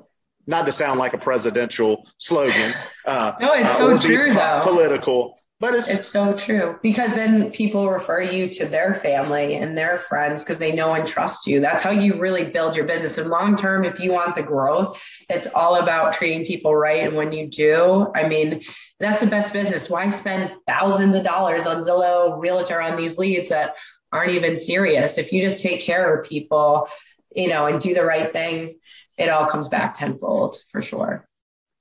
[0.48, 2.74] Not to sound like a presidential slogan.
[3.06, 4.60] Uh, No, it's uh, so true, po- though.
[4.64, 9.78] Political, but it's, It's so true because then people refer you to their family and
[9.78, 11.62] their friends because they know and trust you.
[11.62, 13.18] That's how you really build your business.
[13.18, 17.08] And long term, if you want the growth, it's all about treating people right.
[17.08, 18.62] And when you do, I mean,
[19.00, 19.90] that's the best business.
[19.90, 23.76] Why spend thousands of dollars on Zillow, Realtor on these leads that
[24.12, 25.18] aren't even serious?
[25.18, 26.90] If you just take care of people,
[27.36, 28.76] you know, and do the right thing,
[29.18, 31.28] it all comes back tenfold for sure.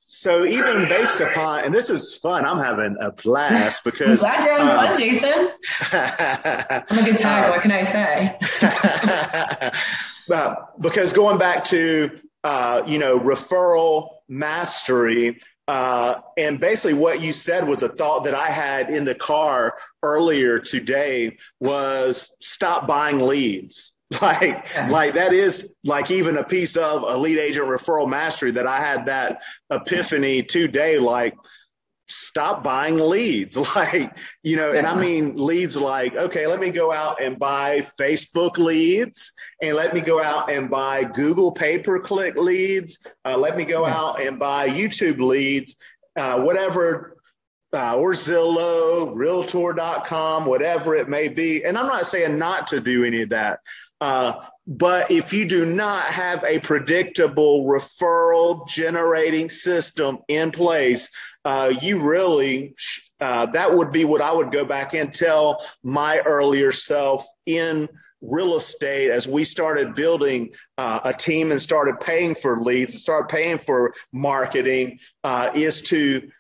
[0.07, 4.45] So even based upon, and this is fun, I'm having a blast I'm because glad
[4.45, 5.51] you're having uh, fun, Jason.
[6.91, 7.49] I'm a good time.
[7.49, 8.39] what can I say?
[10.35, 17.33] uh, because going back to uh, you know referral mastery, uh, and basically what you
[17.33, 23.21] said was a thought that I had in the car earlier today was stop buying
[23.21, 23.93] leads.
[24.23, 24.89] Like, Yeah.
[24.89, 29.07] like that is like even a piece of elite agent referral mastery that I had
[29.07, 30.99] that epiphany today.
[30.99, 31.35] Like,
[32.07, 33.57] stop buying leads.
[33.77, 37.87] Like, you know, and I mean leads like, okay, let me go out and buy
[37.99, 42.99] Facebook leads and let me go out and buy Google pay per click leads.
[43.25, 43.95] Uh, let me go Yeah.
[43.97, 45.77] out and buy YouTube leads,
[46.17, 47.17] uh, whatever,
[47.73, 51.65] uh, or Zillow, realtor.com, whatever it may be.
[51.65, 53.61] And I'm not saying not to do any of that.
[54.01, 54.35] Uh,
[54.67, 61.11] but if you do not have a predictable referral generating system in place,
[61.45, 62.75] uh, you really,
[63.21, 67.89] uh, that would be what I would go back and tell my earlier self in
[68.23, 73.01] real estate as we started building uh, a team and started paying for leads and
[73.01, 76.31] started paying for marketing uh, is to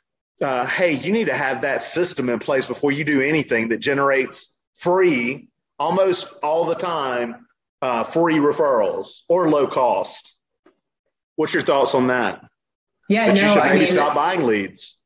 [0.40, 3.78] uh, hey you need to have that system in place before you do anything that
[3.78, 7.43] generates free almost all the time
[7.84, 10.36] uh, free referrals or low cost
[11.36, 12.42] what's your thoughts on that
[13.08, 14.98] yeah that no, you should maybe I mean, stop buying leads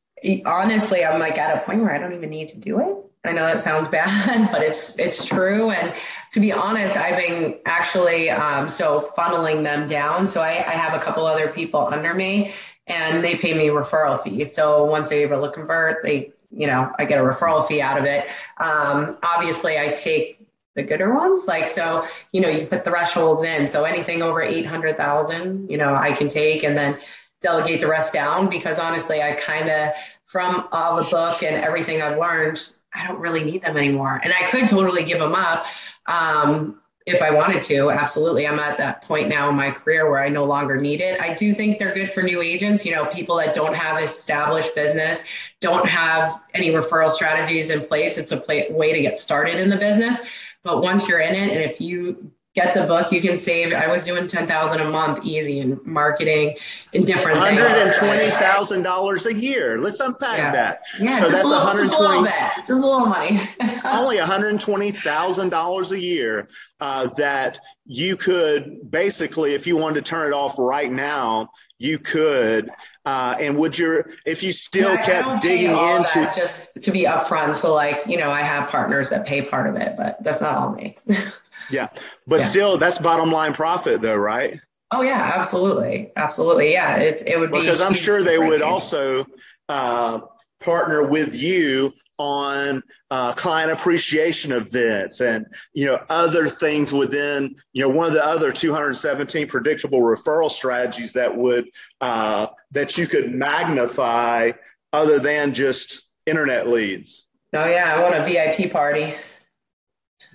[0.46, 3.32] honestly i'm like at a point where i don't even need to do it I
[3.32, 5.70] know that sounds bad, but it's it's true.
[5.70, 5.92] And
[6.32, 10.28] to be honest, I've been actually um, so funneling them down.
[10.28, 12.54] So I, I have a couple other people under me,
[12.86, 14.54] and they pay me referral fees.
[14.54, 17.98] So once they're able to convert, they you know I get a referral fee out
[17.98, 18.26] of it.
[18.58, 20.37] Um, obviously, I take
[20.78, 21.46] the gooder ones.
[21.46, 23.66] Like so, you know, you put thresholds in.
[23.66, 26.98] So anything over eight hundred thousand, you know, I can take, and then
[27.40, 29.92] delegate the rest down because honestly, I kind of
[30.26, 32.58] from all the book and everything I've learned,
[32.94, 34.20] I don't really need them anymore.
[34.22, 35.66] And I could totally give them up
[36.06, 37.90] um, if I wanted to.
[37.90, 38.46] Absolutely.
[38.46, 41.20] I'm at that point now in my career where I no longer need it.
[41.20, 44.74] I do think they're good for new agents, you know, people that don't have established
[44.74, 45.24] business,
[45.60, 48.18] don't have any referral strategies in place.
[48.18, 50.20] It's a play, way to get started in the business.
[50.64, 53.86] But once you're in it, and if you get the book you can save i
[53.86, 56.56] was doing 10000 a month easy in marketing
[56.92, 59.80] in different $120000 a year.
[59.80, 60.52] Let's unpack yeah.
[60.52, 60.80] that.
[61.00, 62.32] Yeah, so that's 120 just a little bit
[62.66, 63.40] just a little money.
[63.84, 66.48] Only $120000 a year
[66.80, 71.98] uh, that you could basically if you wanted to turn it off right now you
[71.98, 72.70] could
[73.04, 77.54] uh, and would your if you still yeah, kept digging into just to be upfront
[77.54, 80.52] so like you know i have partners that pay part of it but that's not
[80.54, 80.96] all me
[81.70, 81.88] Yeah.
[82.26, 82.46] But yeah.
[82.46, 84.60] still, that's bottom line profit, though, right?
[84.90, 86.10] Oh, yeah, absolutely.
[86.16, 86.72] Absolutely.
[86.72, 86.96] Yeah.
[86.96, 87.60] It, it would be.
[87.60, 89.26] Because I'm sure they would also
[89.68, 90.20] uh,
[90.60, 97.82] partner with you on uh, client appreciation events and you know other things within you
[97.82, 101.68] know one of the other 217 predictable referral strategies that would
[102.00, 104.50] uh, that you could magnify
[104.92, 109.14] other than just internet leads oh yeah i want a vip party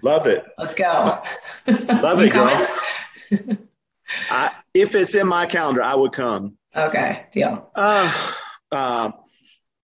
[0.04, 0.46] Love it.
[0.58, 1.22] Let's go.
[1.68, 2.68] Love it, girl.
[4.30, 6.58] I, if it's in my calendar, I would come.
[6.76, 7.72] Okay, deal.
[7.74, 8.14] Uh,
[8.72, 9.12] uh,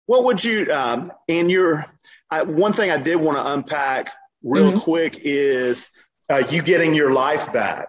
[0.07, 1.85] what would you, um, in your,
[2.29, 4.11] I, one thing I did want to unpack
[4.43, 4.79] real mm-hmm.
[4.79, 5.89] quick is
[6.29, 7.87] uh, you getting your life back.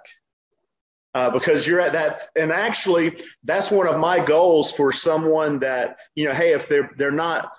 [1.13, 5.97] Uh, because you're at that, and actually, that's one of my goals for someone that
[6.15, 6.33] you know.
[6.33, 7.51] Hey, if they're they're not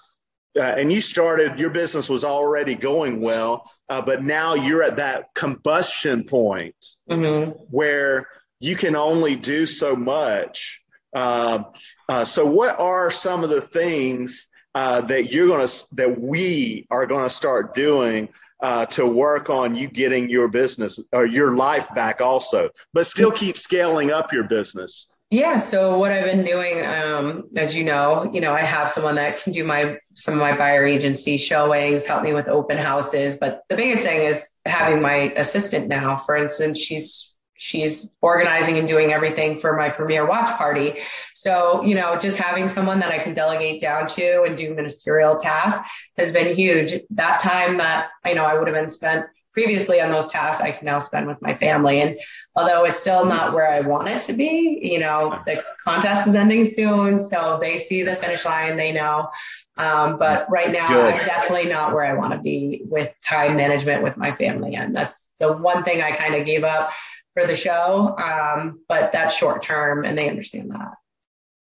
[0.58, 4.96] uh, and you started your business was already going well uh, but now you're at
[4.96, 6.76] that combustion point
[7.10, 7.52] mm-hmm.
[7.70, 8.26] where
[8.62, 10.82] you can only do so much
[11.14, 11.62] uh,
[12.08, 16.88] uh so what are some of the things uh, that you're going to that we
[16.90, 18.30] are going to start doing
[18.62, 23.32] uh, to work on you getting your business or your life back also but still
[23.32, 25.56] keep scaling up your business yeah.
[25.60, 29.42] So what I've been doing, um, as you know, you know, I have someone that
[29.42, 33.38] can do my some of my buyer agency showings, help me with open houses.
[33.38, 36.18] But the biggest thing is having my assistant now.
[36.18, 40.96] For instance, she's she's organizing and doing everything for my premiere watch party.
[41.36, 45.36] So, you know, just having someone that I can delegate down to and do ministerial
[45.36, 47.00] tasks has been huge.
[47.12, 50.72] That time that I know I would have been spent previously on those tasks I
[50.72, 52.02] can now spend with my family.
[52.02, 52.18] And
[52.56, 56.36] although it's still not where I want it to be, you know, the contest is
[56.36, 57.20] ending soon.
[57.20, 59.30] So they see the finish line, they know.
[59.78, 61.14] Um, but right now, Good.
[61.14, 64.76] I'm definitely not where I want to be with time management with my family.
[64.76, 66.92] And that's the one thing I kind of gave up
[67.34, 68.16] for the show.
[68.22, 70.94] Um, but that's short term, and they understand that.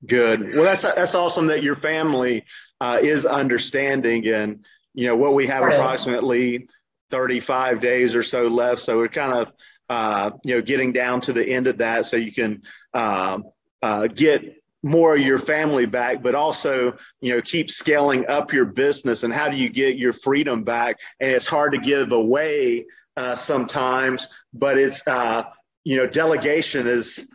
[0.05, 0.55] Good.
[0.55, 2.45] Well, that's that's awesome that your family
[2.81, 6.69] uh, is understanding, and you know what we have approximately
[7.11, 8.81] 35 days or so left.
[8.81, 9.53] So we're kind of,
[9.89, 13.41] uh, you know, getting down to the end of that so you can uh,
[13.83, 18.64] uh, get more of your family back, but also, you know, keep scaling up your
[18.64, 19.25] business.
[19.25, 21.01] And how do you get your freedom back?
[21.18, 25.42] And it's hard to give away uh, sometimes, but it's, uh,
[25.83, 27.27] you know, delegation is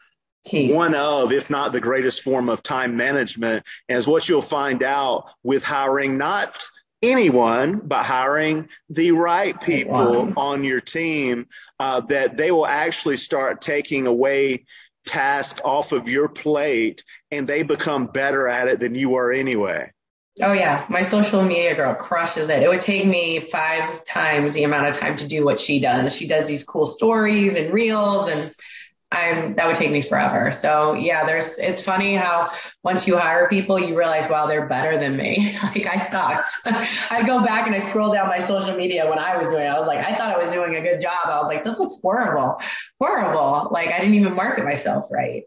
[0.45, 0.73] Key.
[0.73, 3.65] one of, if not the greatest form of time management.
[3.89, 6.63] And is what you'll find out with hiring not–
[7.03, 10.33] anyone but hiring the right people wow.
[10.37, 11.47] on your team
[11.79, 14.65] uh, that they will actually start taking away
[15.05, 19.91] tasks off of your plate and they become better at it than you were anyway.
[20.41, 22.63] Oh yeah, my social media girl crushes it.
[22.63, 26.15] It would take me five times the amount of time to do what she does.
[26.15, 28.53] She does these cool stories and reels and
[29.11, 30.51] I'm that would take me forever.
[30.51, 32.51] So yeah, there's it's funny how
[32.83, 35.57] once you hire people, you realize, wow, they're better than me.
[35.63, 36.47] like I sucked.
[37.09, 39.67] I go back and I scroll down my social media when I was doing it.
[39.67, 41.25] I was like, I thought I was doing a good job.
[41.25, 42.57] I was like, this looks horrible,
[42.99, 43.69] horrible.
[43.71, 45.43] Like I didn't even market myself right.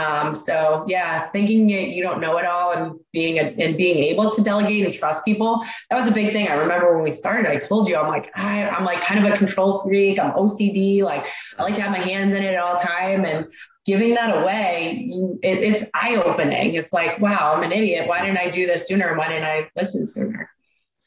[0.00, 4.30] Um, so yeah, thinking you don't know it all and being a, and being able
[4.30, 6.48] to delegate and trust people that was a big thing.
[6.48, 9.30] I remember when we started, I told you I'm like I, am like kind of
[9.30, 10.18] a control freak.
[10.18, 11.02] I'm OCD.
[11.02, 11.26] Like
[11.58, 13.46] I like to have my hands in it at all time and
[13.84, 15.06] giving that away.
[15.42, 16.74] It, it's eye opening.
[16.74, 18.08] It's like wow, I'm an idiot.
[18.08, 19.16] Why didn't I do this sooner?
[19.16, 20.50] Why didn't I listen sooner?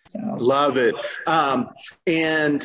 [0.05, 0.95] So love it.
[1.25, 1.69] Um,
[2.05, 2.63] and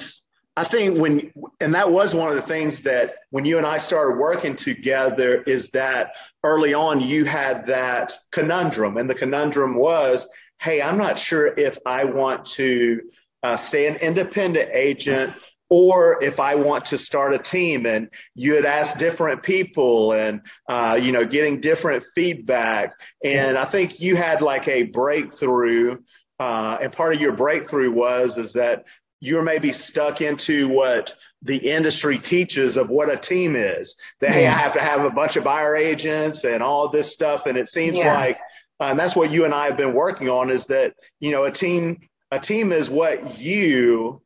[0.59, 3.79] I think when, and that was one of the things that when you and I
[3.79, 8.97] started working together is that early on you had that conundrum.
[8.97, 10.27] And the conundrum was,
[10.61, 13.03] hey, I'm not sure if I want to
[13.45, 15.33] uh, stay an independent agent
[15.71, 17.87] or if I want to start a team.
[17.87, 22.95] And you had asked different people and, uh, you know, getting different feedback.
[23.23, 23.57] And yes.
[23.57, 25.99] I think you had like a breakthrough.
[26.41, 28.87] Uh, and part of your breakthrough was is that
[29.21, 33.97] you're maybe stuck into what the industry teaches of what a team is.
[34.21, 37.47] That hey, I have to have a bunch of buyer agents and all this stuff,
[37.47, 38.15] and it seems yeah.
[38.15, 38.39] like,
[38.81, 41.51] and that's what you and I have been working on is that you know a
[41.51, 41.99] team
[42.31, 44.23] a team is what you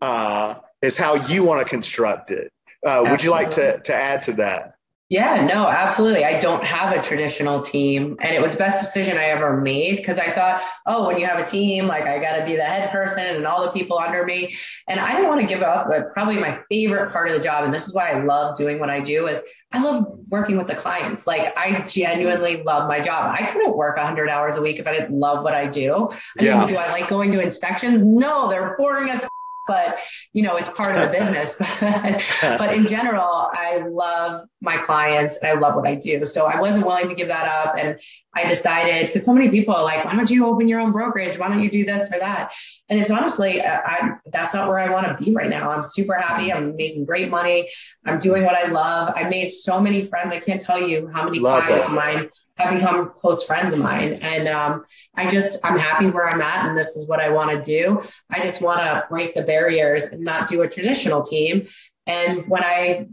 [0.00, 2.52] uh, is how you want to construct it.
[2.84, 4.75] Uh, would you like to to add to that?
[5.08, 6.24] Yeah, no, absolutely.
[6.24, 8.16] I don't have a traditional team.
[8.20, 11.26] And it was the best decision I ever made because I thought, oh, when you
[11.26, 13.98] have a team, like I got to be the head person and all the people
[13.98, 14.56] under me.
[14.88, 17.62] And I didn't want to give up, but probably my favorite part of the job,
[17.62, 19.40] and this is why I love doing what I do, is
[19.72, 21.24] I love working with the clients.
[21.24, 23.30] Like I genuinely love my job.
[23.30, 26.08] I couldn't work 100 hours a week if I didn't love what I do.
[26.40, 26.58] I yeah.
[26.58, 28.02] mean, do I like going to inspections?
[28.02, 29.28] No, they're boring as
[29.66, 29.98] but
[30.32, 35.38] you know it's part of the business but, but in general i love my clients
[35.38, 36.24] and i love what i do.
[36.24, 37.98] So i wasn't willing to give that up and
[38.34, 41.38] i decided because so many people are like why don't you open your own brokerage?
[41.38, 42.52] Why don't you do this or that?
[42.88, 45.70] And it's honestly i that's not where i want to be right now.
[45.70, 46.52] I'm super happy.
[46.52, 47.68] I'm making great money.
[48.04, 49.12] I'm doing what i love.
[49.14, 50.32] I made so many friends.
[50.32, 53.78] I can't tell you how many love clients of mine have become close friends of
[53.78, 54.14] mine.
[54.14, 57.50] And um, I just, I'm happy where I'm at, and this is what I want
[57.50, 58.00] to do.
[58.30, 61.66] I just want to break the barriers and not do a traditional team.
[62.06, 63.08] And when I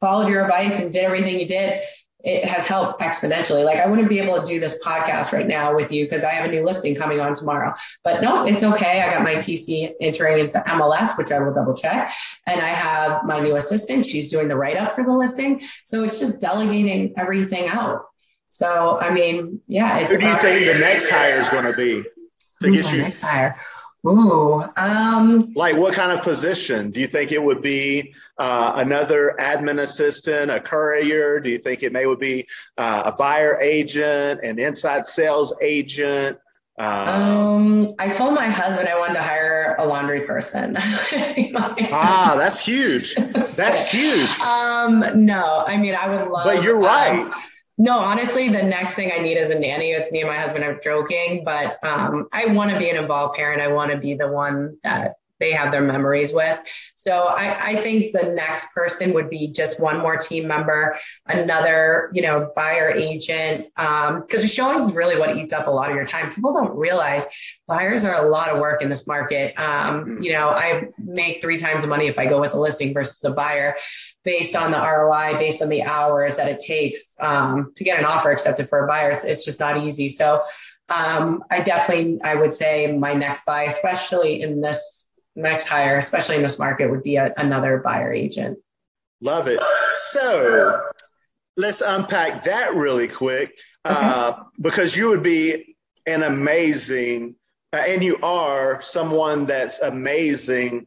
[0.00, 1.80] followed your advice and did everything you did,
[2.24, 3.64] it has helped exponentially.
[3.64, 6.30] Like I wouldn't be able to do this podcast right now with you because I
[6.30, 7.74] have a new listing coming on tomorrow.
[8.02, 9.02] But no, it's okay.
[9.02, 12.10] I got my TC entering into MLS, which I will double check.
[12.46, 14.06] And I have my new assistant.
[14.06, 15.60] She's doing the write up for the listing.
[15.84, 18.06] So it's just delegating everything out.
[18.54, 20.04] So, I mean, yeah.
[20.04, 22.04] Who do you think the next hire is going to be
[22.62, 23.02] to get you?
[23.02, 23.60] Next hire.
[24.06, 26.92] Ooh, um, like what kind of position?
[26.92, 31.40] Do you think it would be uh, another admin assistant, a courier?
[31.40, 32.46] Do you think it may would be
[32.78, 36.38] uh, a buyer agent, an inside sales agent?
[36.78, 40.76] Uh, um, I told my husband I wanted to hire a laundry person.
[40.78, 43.14] ah, that's huge.
[43.56, 44.30] That's huge.
[44.38, 46.44] Um, no, I mean I would love.
[46.44, 47.20] But you're right.
[47.20, 47.34] Um,
[47.76, 49.90] no, honestly, the next thing I need is a nanny.
[49.90, 53.36] It's me and my husband are joking, but um, I want to be an involved
[53.36, 53.60] parent.
[53.60, 56.58] I want to be the one that they have their memories with.
[56.94, 62.10] So I, I think the next person would be just one more team member, another,
[62.14, 63.66] you know, buyer agent.
[63.76, 66.32] Um, because the showing is really what eats up a lot of your time.
[66.32, 67.26] People don't realize
[67.66, 69.58] buyers are a lot of work in this market.
[69.58, 72.94] Um, you know, I make three times the money if I go with a listing
[72.94, 73.74] versus a buyer
[74.24, 78.06] based on the ROI, based on the hours that it takes um, to get an
[78.06, 79.10] offer accepted for a buyer.
[79.10, 80.08] It's, it's just not easy.
[80.08, 80.42] So
[80.88, 86.36] um, I definitely, I would say my next buy, especially in this next hire, especially
[86.36, 88.58] in this market, would be a, another buyer agent.
[89.20, 89.60] Love it.
[90.12, 90.80] So
[91.56, 94.42] let's unpack that really quick uh, okay.
[94.60, 97.36] because you would be an amazing,
[97.72, 100.86] uh, and you are someone that's amazing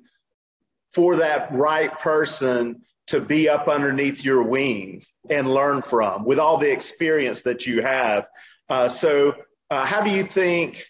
[0.91, 6.57] for that right person to be up underneath your wing and learn from with all
[6.57, 8.27] the experience that you have.
[8.69, 9.35] Uh, so,
[9.69, 10.83] uh, how do you think?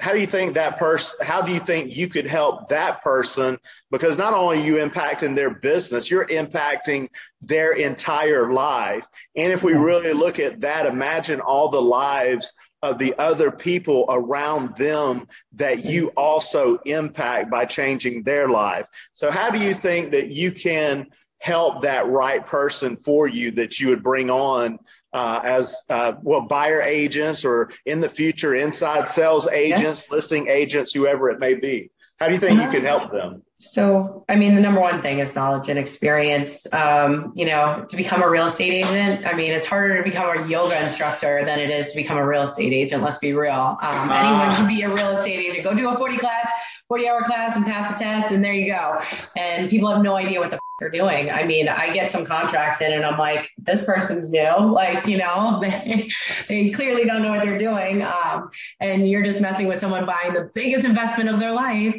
[0.00, 1.26] How do you think that person?
[1.26, 3.58] How do you think you could help that person?
[3.90, 7.08] Because not only are you impacting their business, you're impacting
[7.42, 9.04] their entire life.
[9.34, 14.04] And if we really look at that, imagine all the lives of the other people
[14.08, 18.86] around them that you also impact by changing their life.
[19.12, 21.06] So, how do you think that you can
[21.40, 24.78] help that right person for you that you would bring on
[25.12, 30.14] uh, as uh, well buyer agents or in the future inside sales agents, yeah.
[30.16, 31.90] listing agents, whoever it may be?
[32.18, 33.42] How do you think you can help them?
[33.60, 36.72] So, I mean, the number one thing is knowledge and experience.
[36.72, 40.38] Um, you know, to become a real estate agent, I mean, it's harder to become
[40.38, 43.02] a yoga instructor than it is to become a real estate agent.
[43.02, 43.76] Let's be real.
[43.82, 45.64] Um, uh, anyone can be a real estate agent.
[45.64, 46.46] Go do a 40 class,
[46.88, 49.00] 40 hour class and pass the test, and there you go.
[49.36, 51.30] And people have no idea what the they're doing.
[51.30, 54.38] I mean, I get some contracts in and I'm like, this person's new.
[54.78, 56.08] Like, you know, they,
[56.48, 58.02] they clearly don't know what they're doing.
[58.02, 61.96] Um, and you're just messing with someone buying the biggest investment of their life.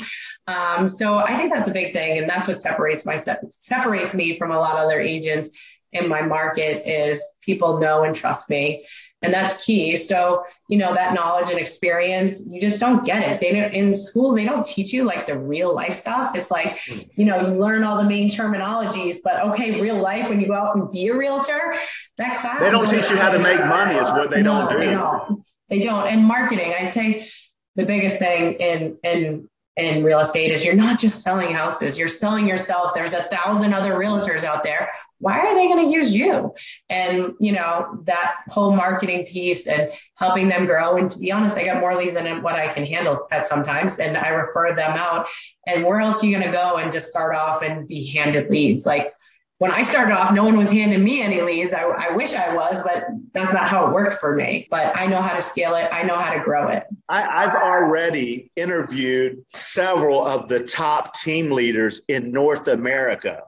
[0.47, 2.19] Um, so I think that's a big thing.
[2.19, 5.49] And that's what separates my separates me from a lot of other agents
[5.91, 8.85] in my market is people know and trust me
[9.22, 9.95] and that's key.
[9.95, 13.39] So you know that knowledge and experience you just don't get it.
[13.39, 16.36] They don't in school they don't teach you like the real life stuff.
[16.36, 20.39] It's like you know you learn all the main terminologies but okay real life when
[20.39, 21.76] you go out and be a realtor
[22.17, 24.72] that class they don't teach you how to make money is what they no, don't
[24.72, 24.80] do.
[24.80, 25.43] they don't.
[25.70, 26.07] They don't.
[26.07, 27.28] And marketing i'd say
[27.76, 32.07] the biggest thing in in in real estate is you're not just selling houses, you're
[32.07, 32.93] selling yourself.
[32.93, 34.89] There's a thousand other realtors out there.
[35.20, 36.53] Why are they going to use you?
[36.89, 40.97] And, you know, that whole marketing piece and helping them grow.
[40.97, 43.99] And to be honest, I got more leads than what I can handle at sometimes.
[43.99, 45.28] And I refer them out.
[45.65, 48.49] And where else are you going to go and just start off and be handed
[48.49, 48.86] leads?
[48.86, 49.11] Like,
[49.60, 51.74] when I started off, no one was handing me any leads.
[51.74, 53.03] I, I, wish I was, but
[53.34, 54.70] that's not how it worked for me.
[54.72, 55.89] But I know how to scale it.
[55.91, 56.86] I know how to grow it.
[57.10, 63.43] I, have already interviewed several of the top team leaders in North America,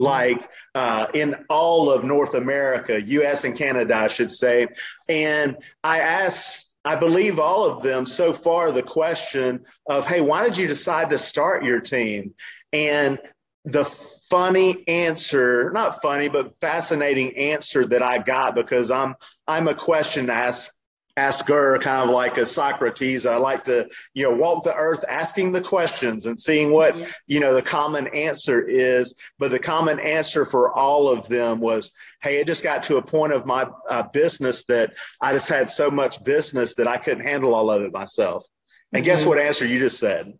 [0.00, 4.66] like uh, in all of North America, US and Canada, I should say.
[5.08, 10.42] And I asked, I believe all of them so far the question of, hey, why
[10.42, 12.34] did you decide to start your team?
[12.72, 13.20] And
[13.64, 19.14] the funny answer, not funny, but fascinating answer that I got because I'm
[19.46, 20.72] I'm a question ask
[21.18, 23.26] asker, kind of like a Socrates.
[23.26, 26.96] I like to, you know, walk the earth asking the questions and seeing what,
[27.26, 29.14] you know, the common answer is.
[29.38, 31.90] But the common answer for all of them was,
[32.22, 35.68] hey, it just got to a point of my uh, business that I just had
[35.68, 38.46] so much business that I couldn't handle all of it myself.
[38.92, 39.10] And mm-hmm.
[39.10, 40.32] guess what answer you just said?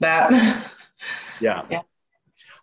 [0.00, 0.30] That.
[1.40, 1.62] yeah.
[1.70, 1.80] yeah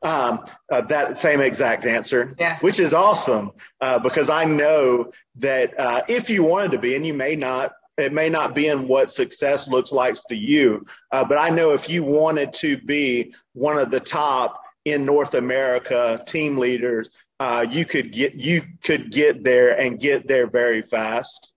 [0.01, 2.59] um, uh, that same exact answer, yeah.
[2.59, 7.05] which is awesome uh, because I know that uh, if you wanted to be, and
[7.05, 11.25] you may not, it may not be in what success looks like to you, uh,
[11.25, 16.23] but I know if you wanted to be one of the top in North America
[16.25, 17.09] team leaders,
[17.41, 21.51] uh, you could get you could get there and get there very fast.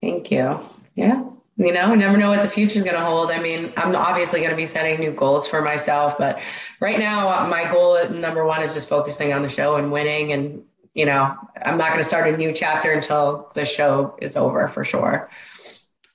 [0.00, 0.60] Thank you.
[0.94, 1.24] Yeah
[1.56, 3.30] you know never know what the future is going to hold.
[3.30, 6.40] I mean i'm obviously going to be setting new goals for myself but
[6.80, 10.32] right now uh, my goal number one is just focusing on the show and winning
[10.32, 10.62] and
[10.94, 11.34] you know
[11.64, 15.30] i'm not going to start a new chapter until the show is over for sure.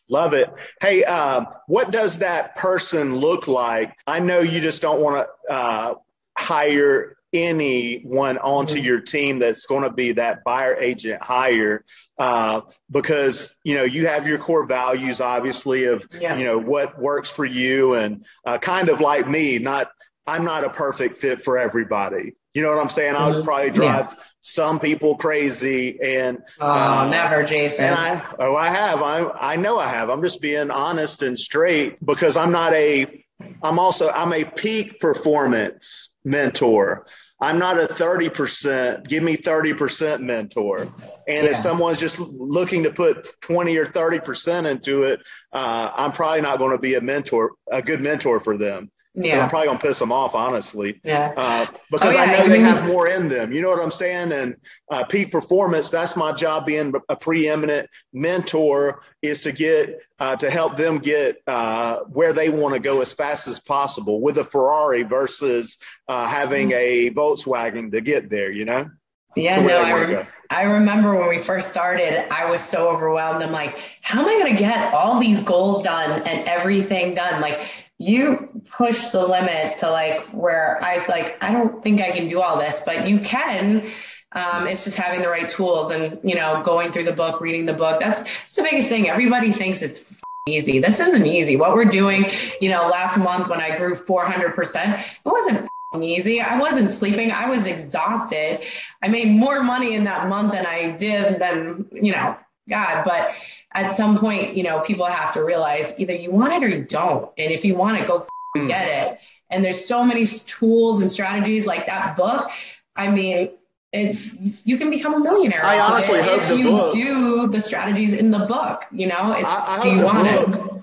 [0.09, 0.49] Love it.
[0.81, 3.97] Hey uh, what does that person look like?
[4.05, 5.95] I know you just don't want to uh,
[6.37, 8.85] hire anyone onto mm-hmm.
[8.85, 11.85] your team that's going to be that buyer agent hire
[12.17, 16.37] uh, because you know you have your core values obviously of yeah.
[16.37, 19.91] you know what works for you and uh, kind of like me not
[20.27, 23.45] i'm not a perfect fit for everybody you know what i'm saying i would mm-hmm.
[23.45, 24.23] probably drive yeah.
[24.41, 29.55] some people crazy and oh uh, never jason and i oh i have i i
[29.55, 33.23] know i have i'm just being honest and straight because i'm not a
[33.63, 37.07] i'm also i'm a peak performance mentor
[37.41, 40.81] I'm not a 30%, give me 30% mentor.
[41.27, 41.51] And yeah.
[41.51, 45.21] if someone's just looking to put 20 or 30% into it,
[45.51, 48.91] uh, I'm probably not going to be a mentor, a good mentor for them.
[49.13, 49.43] Yeah.
[49.43, 51.01] I'm probably gonna piss them off, honestly.
[51.03, 51.33] Yeah.
[51.35, 52.31] Uh, because oh, yeah.
[52.31, 53.51] I know they have more in them.
[53.51, 54.31] You know what I'm saying?
[54.31, 54.55] And
[54.89, 55.89] uh, peak performance.
[55.89, 56.65] That's my job.
[56.65, 62.49] Being a preeminent mentor is to get uh, to help them get uh, where they
[62.49, 66.77] want to go as fast as possible with a Ferrari versus uh, having mm-hmm.
[66.77, 68.51] a Volkswagen to get there.
[68.51, 68.89] You know.
[69.35, 73.41] Yeah, no, I, rem- I remember when we first started, I was so overwhelmed.
[73.41, 77.39] I'm like, how am I going to get all these goals done and everything done?
[77.39, 82.11] Like, you push the limit to like where I was like, I don't think I
[82.11, 83.89] can do all this, but you can.
[84.33, 87.65] Um, it's just having the right tools and you know going through the book, reading
[87.65, 87.99] the book.
[87.99, 89.09] That's, that's the biggest thing.
[89.09, 90.03] Everybody thinks it's
[90.47, 90.79] easy.
[90.79, 91.57] This isn't easy.
[91.57, 92.25] What we're doing,
[92.59, 95.69] you know, last month when I grew 400%, it wasn't
[96.01, 96.41] easy.
[96.41, 97.31] I wasn't sleeping.
[97.31, 98.61] I was exhausted.
[99.03, 102.37] I made more money in that month than I did than, you know,
[102.71, 103.03] God.
[103.03, 103.35] But
[103.73, 106.83] at some point, you know, people have to realize either you want it or you
[106.83, 107.29] don't.
[107.37, 108.25] And if you want it, go
[108.57, 108.67] mm.
[108.67, 109.19] get it.
[109.51, 112.49] And there's so many tools and strategies like that book.
[112.95, 113.51] I mean,
[113.93, 115.63] if you can become a millionaire.
[115.63, 116.93] I honestly if hope you book.
[116.93, 118.85] do the strategies in the book.
[118.91, 120.81] You know, it's I, I do you want it?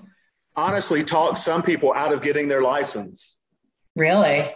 [0.55, 3.37] honestly talk some people out of getting their license.
[3.95, 4.53] Really?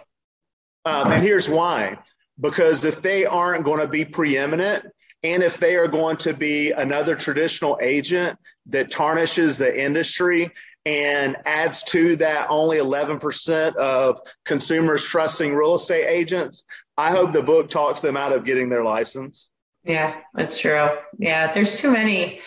[0.84, 1.98] Um, and here's why
[2.40, 4.86] because if they aren't going to be preeminent,
[5.24, 10.50] and if they are going to be another traditional agent that tarnishes the industry
[10.84, 16.62] and adds to that only 11% of consumers trusting real estate agents,
[16.98, 19.48] I hope the book talks them out of getting their license.
[19.82, 20.90] Yeah, that's true.
[21.18, 22.40] Yeah, there's too many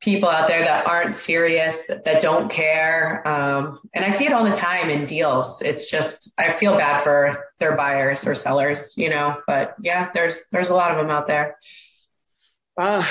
[0.00, 3.26] people out there that aren't serious, that, that don't care.
[3.26, 5.62] Um, and I see it all the time in deals.
[5.62, 10.46] It's just, I feel bad for their buyers or sellers, you know, but yeah, there's,
[10.50, 11.56] there's a lot of them out there.
[12.76, 13.04] Uh,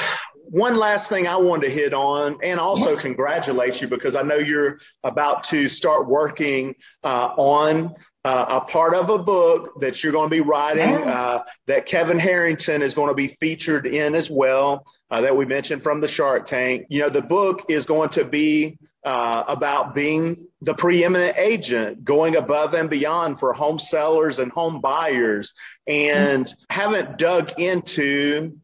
[0.50, 4.38] one last thing I wanted to hit on, and also congratulate you because I know
[4.38, 7.96] you're about to start working uh, on
[8.26, 12.20] uh, a part of a book that you're going to be writing uh, that Kevin
[12.20, 16.08] Harrington is going to be featured in as well, uh, that we mentioned from the
[16.08, 16.86] Shark Tank.
[16.90, 22.38] You know, the book is going to be uh, about being the preeminent agent, going
[22.38, 25.54] above and beyond for home sellers and home buyers,
[25.88, 26.64] and mm-hmm.
[26.70, 28.58] haven't dug into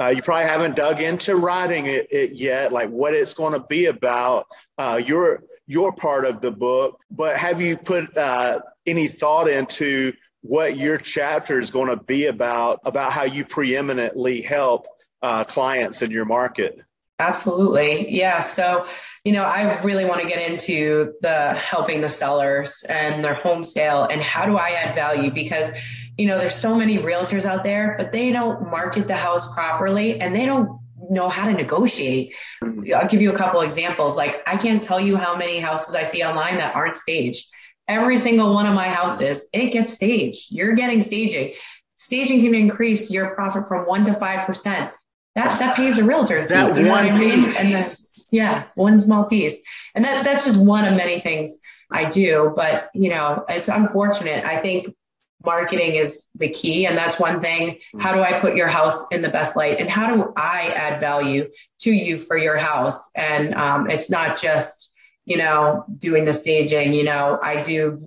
[0.00, 3.66] uh, you probably haven't dug into writing it, it yet, like what it's going to
[3.66, 4.46] be about.
[4.76, 10.12] Uh, your your part of the book, but have you put uh, any thought into
[10.42, 12.80] what your chapter is going to be about?
[12.84, 14.86] About how you preeminently help
[15.22, 16.80] uh, clients in your market?
[17.18, 18.14] Absolutely.
[18.14, 18.40] Yeah.
[18.40, 18.86] So,
[19.24, 23.62] you know, I really want to get into the helping the sellers and their home
[23.62, 25.72] sale and how do I add value because
[26.18, 30.20] you know, there's so many realtors out there, but they don't market the house properly
[30.20, 32.34] and they don't know how to negotiate.
[32.94, 34.16] I'll give you a couple examples.
[34.16, 37.46] Like I can't tell you how many houses I see online that aren't staged.
[37.88, 40.50] Every single one of my houses, it gets staged.
[40.50, 41.52] You're getting staging.
[41.96, 44.90] Staging can increase your profit from one to five percent.
[45.34, 46.46] That that pays the realtor.
[46.46, 47.62] That you one piece.
[47.62, 47.90] And then,
[48.30, 49.60] yeah, one small piece.
[49.94, 51.58] And that that's just one of many things
[51.90, 52.52] I do.
[52.56, 54.44] But you know, it's unfortunate.
[54.44, 54.88] I think
[55.44, 56.86] marketing is the key.
[56.86, 59.78] And that's one thing how do i put your house in the best light?
[59.78, 61.48] And how do i add value
[61.80, 63.10] to you for your house?
[63.14, 64.92] And um, it's not just
[65.24, 66.92] you know doing the staging.
[66.92, 68.00] You know i do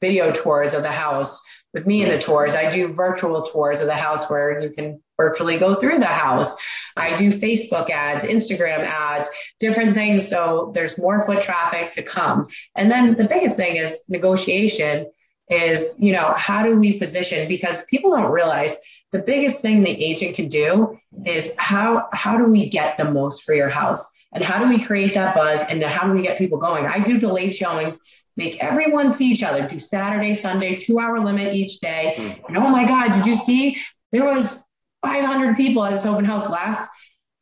[0.00, 1.40] video tours of the house
[1.72, 2.54] with me in the tours.
[2.54, 6.54] I do virtual tours of the house where you can virtually go through the house.
[6.96, 9.28] I do facebook ads instagram ads
[9.58, 10.28] different things.
[10.28, 12.48] So there's more foot traffic to come.
[12.74, 15.10] And then the biggest thing is negotiation
[15.50, 17.48] is, you know, how do we position?
[17.48, 18.76] Because people don't realize
[19.12, 23.42] the biggest thing the agent can do is how how do we get the most
[23.42, 24.08] for your house?
[24.32, 26.86] And how do we create that buzz and how do we get people going?
[26.86, 27.98] I do delayed showings,
[28.36, 32.14] make everyone see each other, do Saturday, Sunday, two hour limit each day.
[32.16, 32.46] Hmm.
[32.48, 33.76] And oh my God, did you see?
[34.12, 34.64] There was
[35.04, 36.88] 500 people at this open house last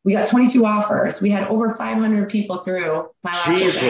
[0.05, 1.21] we got 22 offers.
[1.21, 3.83] We had over 500 people through my last Jeez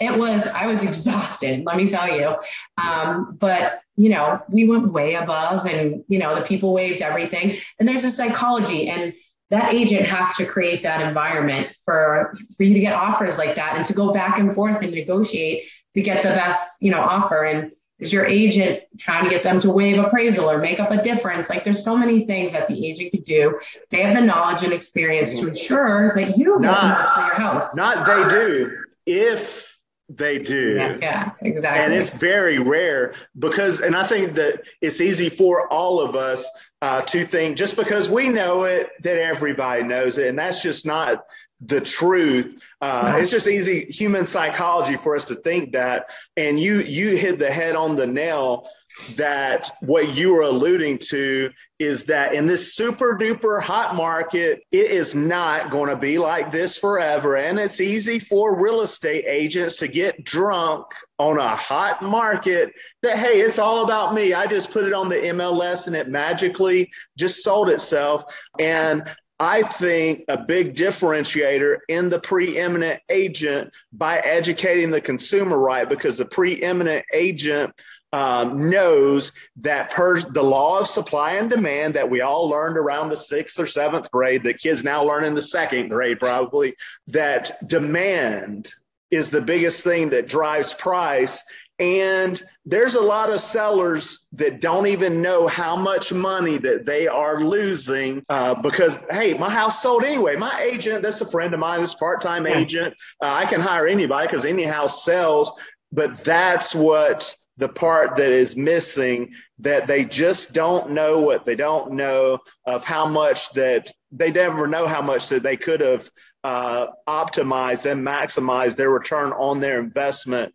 [0.00, 2.36] It was, I was exhausted, let me tell you.
[2.76, 7.56] Um, but, you know, we went way above and, you know, the people waived everything.
[7.78, 9.12] And there's a psychology and
[9.50, 13.76] that agent has to create that environment for, for you to get offers like that
[13.76, 17.44] and to go back and forth and negotiate to get the best, you know, offer.
[17.44, 17.72] And,
[18.04, 21.48] is your agent trying to get them to waive appraisal or make up a difference?
[21.48, 23.58] Like there's so many things that the agent could do.
[23.90, 27.74] They have the knowledge and experience to ensure that you not, for your house.
[27.74, 28.76] Not they do.
[29.06, 29.80] If
[30.10, 30.76] they do.
[30.76, 31.82] Yeah, yeah, exactly.
[31.82, 36.48] And it's very rare because, and I think that it's easy for all of us
[36.82, 40.28] uh, to think just because we know it, that everybody knows it.
[40.28, 41.24] And that's just not
[41.60, 42.60] the truth.
[42.80, 46.06] Uh, it's just easy human psychology for us to think that.
[46.36, 48.68] And you you hit the head on the nail
[49.16, 51.50] that what you were alluding to
[51.80, 56.52] is that in this super duper hot market, it is not going to be like
[56.52, 57.36] this forever.
[57.36, 60.86] And it's easy for real estate agents to get drunk
[61.18, 64.32] on a hot market that, hey, it's all about me.
[64.32, 68.24] I just put it on the MLS and it magically just sold itself.
[68.60, 69.02] And
[69.40, 76.18] I think a big differentiator in the preeminent agent by educating the consumer right, because
[76.18, 77.72] the preeminent agent
[78.12, 83.08] um, knows that per the law of supply and demand that we all learned around
[83.08, 86.76] the sixth or seventh grade, that kids now learn in the second grade probably,
[87.08, 88.72] that demand
[89.10, 91.42] is the biggest thing that drives price.
[91.80, 97.06] And there's a lot of sellers that don't even know how much money that they
[97.06, 100.34] are losing uh, because, hey, my house sold anyway.
[100.34, 102.58] My agent, that's a friend of mine, this part-time yeah.
[102.58, 102.94] agent.
[103.22, 105.52] Uh, I can hire anybody because any house sells.
[105.92, 111.54] But that's what the part that is missing that they just don't know what they
[111.54, 116.10] don't know of how much that they never know how much that they could have
[116.42, 120.52] uh, optimize and maximize their return on their investment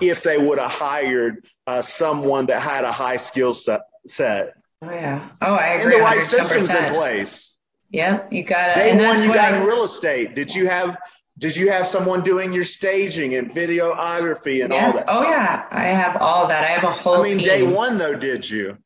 [0.00, 4.54] if they would have hired uh, someone that had a high skill set.
[4.82, 5.28] Oh yeah.
[5.42, 5.84] Oh, I agree.
[5.84, 6.20] And the right 110%.
[6.20, 7.56] systems in place.
[7.90, 8.74] Yeah, you got it.
[8.74, 10.34] Day one, you got I, in real estate.
[10.34, 10.96] Did you have
[11.38, 14.94] did you have someone doing your staging and videography and yes.
[14.94, 15.06] all that?
[15.08, 16.64] Oh yeah, I have all that.
[16.64, 17.20] I have a whole.
[17.20, 17.44] I mean, team.
[17.44, 18.76] day one though, did you?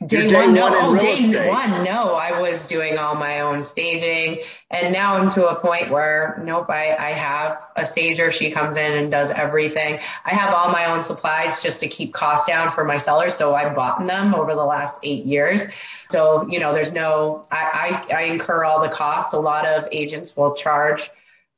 [0.00, 0.68] Day, day one, no.
[0.70, 1.48] oh, day estate.
[1.48, 2.14] one, no.
[2.16, 6.68] I was doing all my own staging, and now I'm to a point where nope.
[6.68, 8.32] I I have a stager.
[8.32, 10.00] She comes in and does everything.
[10.24, 13.34] I have all my own supplies just to keep costs down for my sellers.
[13.34, 15.66] So I've bought them over the last eight years.
[16.10, 17.46] So you know, there's no.
[17.52, 19.32] I I, I incur all the costs.
[19.32, 21.08] A lot of agents will charge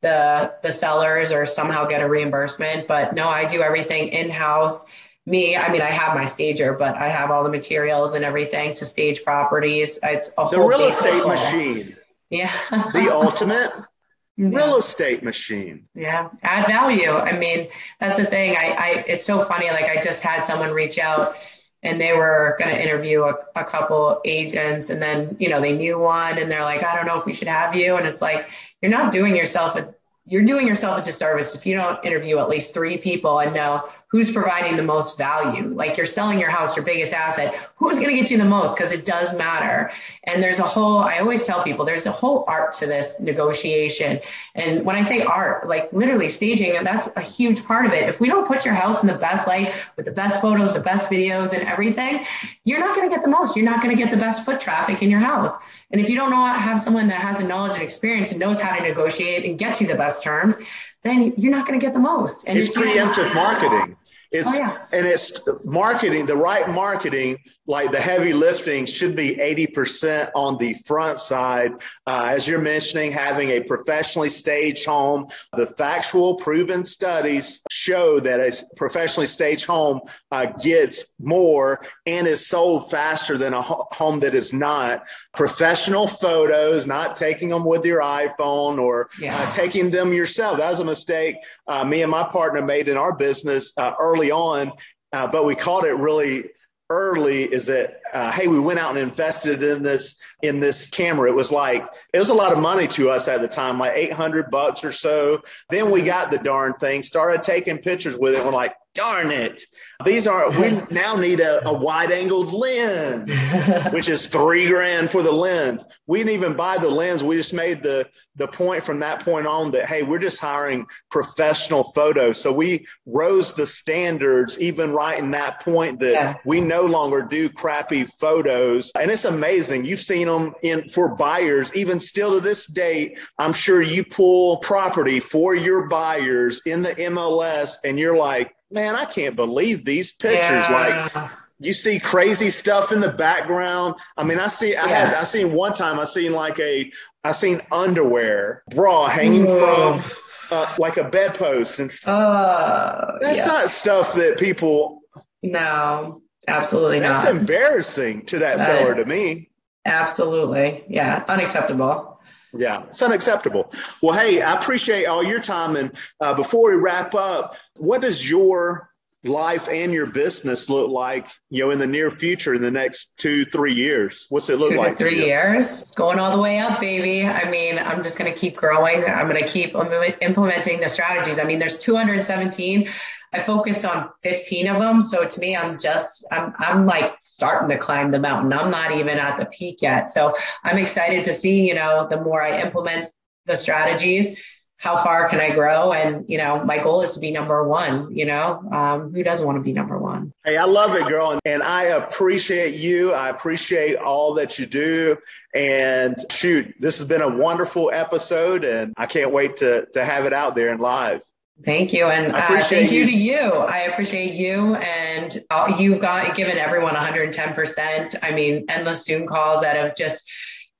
[0.02, 2.86] the the sellers or somehow get a reimbursement.
[2.86, 4.84] But no, I do everything in house.
[5.28, 8.74] Me, I mean, I have my stager, but I have all the materials and everything
[8.74, 9.98] to stage properties.
[10.02, 11.96] It's a the real estate machine.
[12.30, 12.52] Yeah,
[12.92, 13.72] the ultimate
[14.36, 14.48] yeah.
[14.48, 15.88] real estate machine.
[15.94, 17.10] Yeah, add value.
[17.10, 17.68] I mean,
[17.98, 18.56] that's the thing.
[18.56, 19.68] I, I, it's so funny.
[19.70, 21.36] Like I just had someone reach out
[21.82, 25.76] and they were going to interview a, a couple agents and then you know they
[25.76, 28.22] knew one and they're like i don't know if we should have you and it's
[28.22, 28.48] like
[28.80, 29.94] you're not doing yourself a
[30.26, 33.88] you're doing yourself a disservice if you don't interview at least three people and know
[34.08, 35.68] who's providing the most value.
[35.68, 37.54] Like you're selling your house, your biggest asset.
[37.76, 38.76] Who's going to get you the most?
[38.76, 39.90] Because it does matter.
[40.24, 44.20] And there's a whole, I always tell people there's a whole art to this negotiation.
[44.54, 48.08] And when I say art, like literally staging, and that's a huge part of it.
[48.08, 50.80] If we don't put your house in the best light with the best photos, the
[50.80, 52.24] best videos, and everything,
[52.64, 53.56] you're not going to get the most.
[53.56, 55.52] You're not going to get the best foot traffic in your house.
[55.90, 58.60] And if you don't know have someone that has the knowledge and experience and knows
[58.60, 60.56] how to negotiate and get you the best terms,
[61.04, 62.48] then you're not going to get the most.
[62.48, 63.96] And it's preemptive marketing.
[64.32, 64.76] It's oh, yeah.
[64.92, 65.32] and it's
[65.64, 71.72] marketing, the right marketing, like the heavy lifting should be 80% on the front side.
[72.06, 78.40] Uh, as you're mentioning, having a professionally staged home, the factual proven studies show that
[78.40, 80.00] a professionally staged home
[80.30, 85.04] uh, gets more and is sold faster than a ho- home that is not.
[85.34, 89.36] Professional photos, not taking them with your iPhone or yeah.
[89.36, 90.58] uh, taking them yourself.
[90.58, 91.36] That was a mistake
[91.66, 94.72] uh, me and my partner made in our business uh, early on,
[95.12, 96.44] uh, but we caught it really
[96.90, 101.30] early is that uh, hey we went out and invested in this in this camera.
[101.30, 103.92] It was like it was a lot of money to us at the time like
[103.94, 105.42] 800 bucks or so.
[105.68, 108.44] Then we got the darn thing started taking pictures with it.
[108.44, 109.60] We're like darn it.
[110.04, 113.52] These are we now need a, a wide angled lens
[113.92, 115.86] which is three grand for the lens.
[116.06, 117.22] We didn't even buy the lens.
[117.22, 120.86] We just made the the point from that point on that hey we're just hiring
[121.10, 122.40] professional photos.
[122.40, 126.34] So we rose the standards even right in that point that yeah.
[126.46, 131.74] we no longer do crappy photos and it's amazing you've seen them in for buyers
[131.74, 133.18] even still to this date.
[133.38, 138.94] i'm sure you pull property for your buyers in the mls and you're like man
[138.94, 141.08] i can't believe these pictures yeah.
[141.12, 143.94] like you see crazy stuff in the background.
[144.16, 145.06] I mean, I see, I yeah.
[145.06, 146.90] had, I seen one time, I seen like a,
[147.24, 149.98] I seen underwear, bra hanging Whoa.
[149.98, 152.18] from uh, like a bedpost and stuff.
[152.18, 153.46] Uh, That's yeah.
[153.46, 155.00] not stuff that people.
[155.42, 157.32] No, absolutely That's not.
[157.32, 159.50] That's embarrassing to that, that seller to me.
[159.84, 160.84] Absolutely.
[160.88, 161.24] Yeah.
[161.28, 162.16] Unacceptable.
[162.52, 163.72] Yeah, it's unacceptable.
[164.02, 165.76] Well, hey, I appreciate all your time.
[165.76, 168.90] And uh, before we wrap up, what does your
[169.24, 173.10] life and your business look like, you know, in the near future, in the next
[173.16, 174.26] two, three years?
[174.28, 174.96] What's it look two like?
[174.96, 175.82] three years.
[175.82, 177.26] It's going all the way up, baby.
[177.26, 179.04] I mean, I'm just going to keep growing.
[179.04, 181.38] I'm going to keep implementing the strategies.
[181.38, 182.88] I mean, there's 217.
[183.32, 185.00] I focused on 15 of them.
[185.00, 188.52] So to me, I'm just, I'm, I'm like starting to climb the mountain.
[188.52, 190.10] I'm not even at the peak yet.
[190.10, 193.10] So I'm excited to see, you know, the more I implement
[193.46, 194.38] the strategies,
[194.78, 195.92] how far can I grow?
[195.92, 199.46] And, you know, my goal is to be number one, you know, um, who doesn't
[199.46, 200.32] want to be number one?
[200.44, 201.38] Hey, I love it, girl.
[201.46, 203.12] And I appreciate you.
[203.12, 205.16] I appreciate all that you do.
[205.54, 210.26] And shoot, this has been a wonderful episode and I can't wait to, to have
[210.26, 211.22] it out there and live.
[211.64, 212.06] Thank you.
[212.06, 213.00] And uh, thank you.
[213.00, 213.06] you.
[213.06, 213.38] to you.
[213.38, 214.74] I appreciate you.
[214.76, 218.14] And uh, you've got given everyone 110%.
[218.22, 220.30] I mean, endless Zoom calls that have just,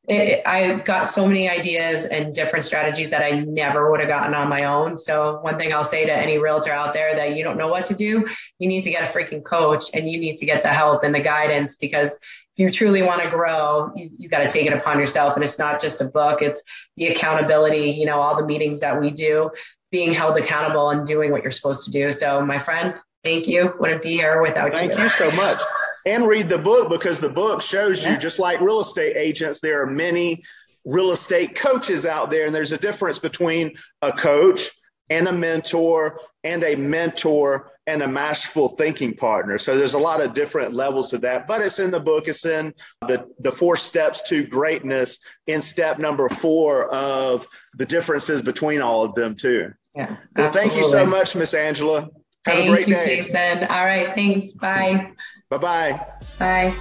[0.09, 4.35] it, I got so many ideas and different strategies that I never would have gotten
[4.35, 4.99] on my own.
[4.99, 7.87] So one thing I'll say to any realtor out there that you don't know what
[7.87, 8.27] to do,
[8.59, 11.14] you need to get a freaking coach and you need to get the help and
[11.14, 12.18] the guidance because
[12.57, 15.35] if you truly want to grow, you, you got to take it upon yourself.
[15.35, 16.62] And it's not just a book, it's
[16.97, 19.51] the accountability, you know, all the meetings that we do,
[19.91, 22.11] being held accountable and doing what you're supposed to do.
[22.11, 23.74] So my friend, thank you.
[23.78, 24.97] Wouldn't be here without thank you.
[24.97, 25.61] Thank you so much
[26.07, 29.82] and read the book because the book shows you, just like real estate agents, there
[29.82, 30.45] are many
[30.84, 34.70] real estate coaches out there, and there's a difference between a coach
[35.11, 39.59] and a mentor and a mentor and a masterful thinking partner.
[39.59, 42.26] So there's a lot of different levels of that, but it's in the book.
[42.26, 48.43] It's in the, the four steps to greatness in step number four of the differences
[48.43, 49.72] between all of them too.
[49.95, 50.16] Yeah.
[50.37, 52.03] Well, thank you so much, Miss Angela.
[52.03, 52.11] Have
[52.45, 53.16] thank a great you, day.
[53.16, 53.64] Jason.
[53.64, 54.14] All right.
[54.14, 54.53] Thanks.
[54.53, 55.12] Bye.
[55.49, 56.07] Bye-bye.
[56.39, 56.74] Bye.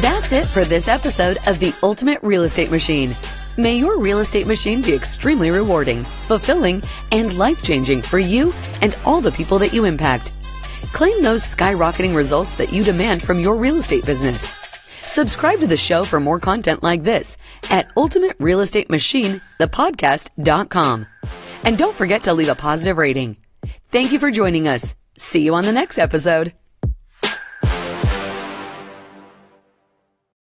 [0.00, 3.14] That's it for this episode of The Ultimate Real Estate Machine.
[3.58, 6.80] May your real estate machine be extremely rewarding, fulfilling,
[7.10, 10.32] and life changing for you and all the people that you impact.
[10.92, 14.52] Claim those skyrocketing results that you demand from your real estate business.
[15.02, 17.36] Subscribe to the show for more content like this
[17.68, 21.06] at ultimate real estate machine ultimaterealestatemachine.thepodcast.com.
[21.64, 23.38] And don't forget to leave a positive rating.
[23.90, 24.94] Thank you for joining us.
[25.16, 26.52] See you on the next episode.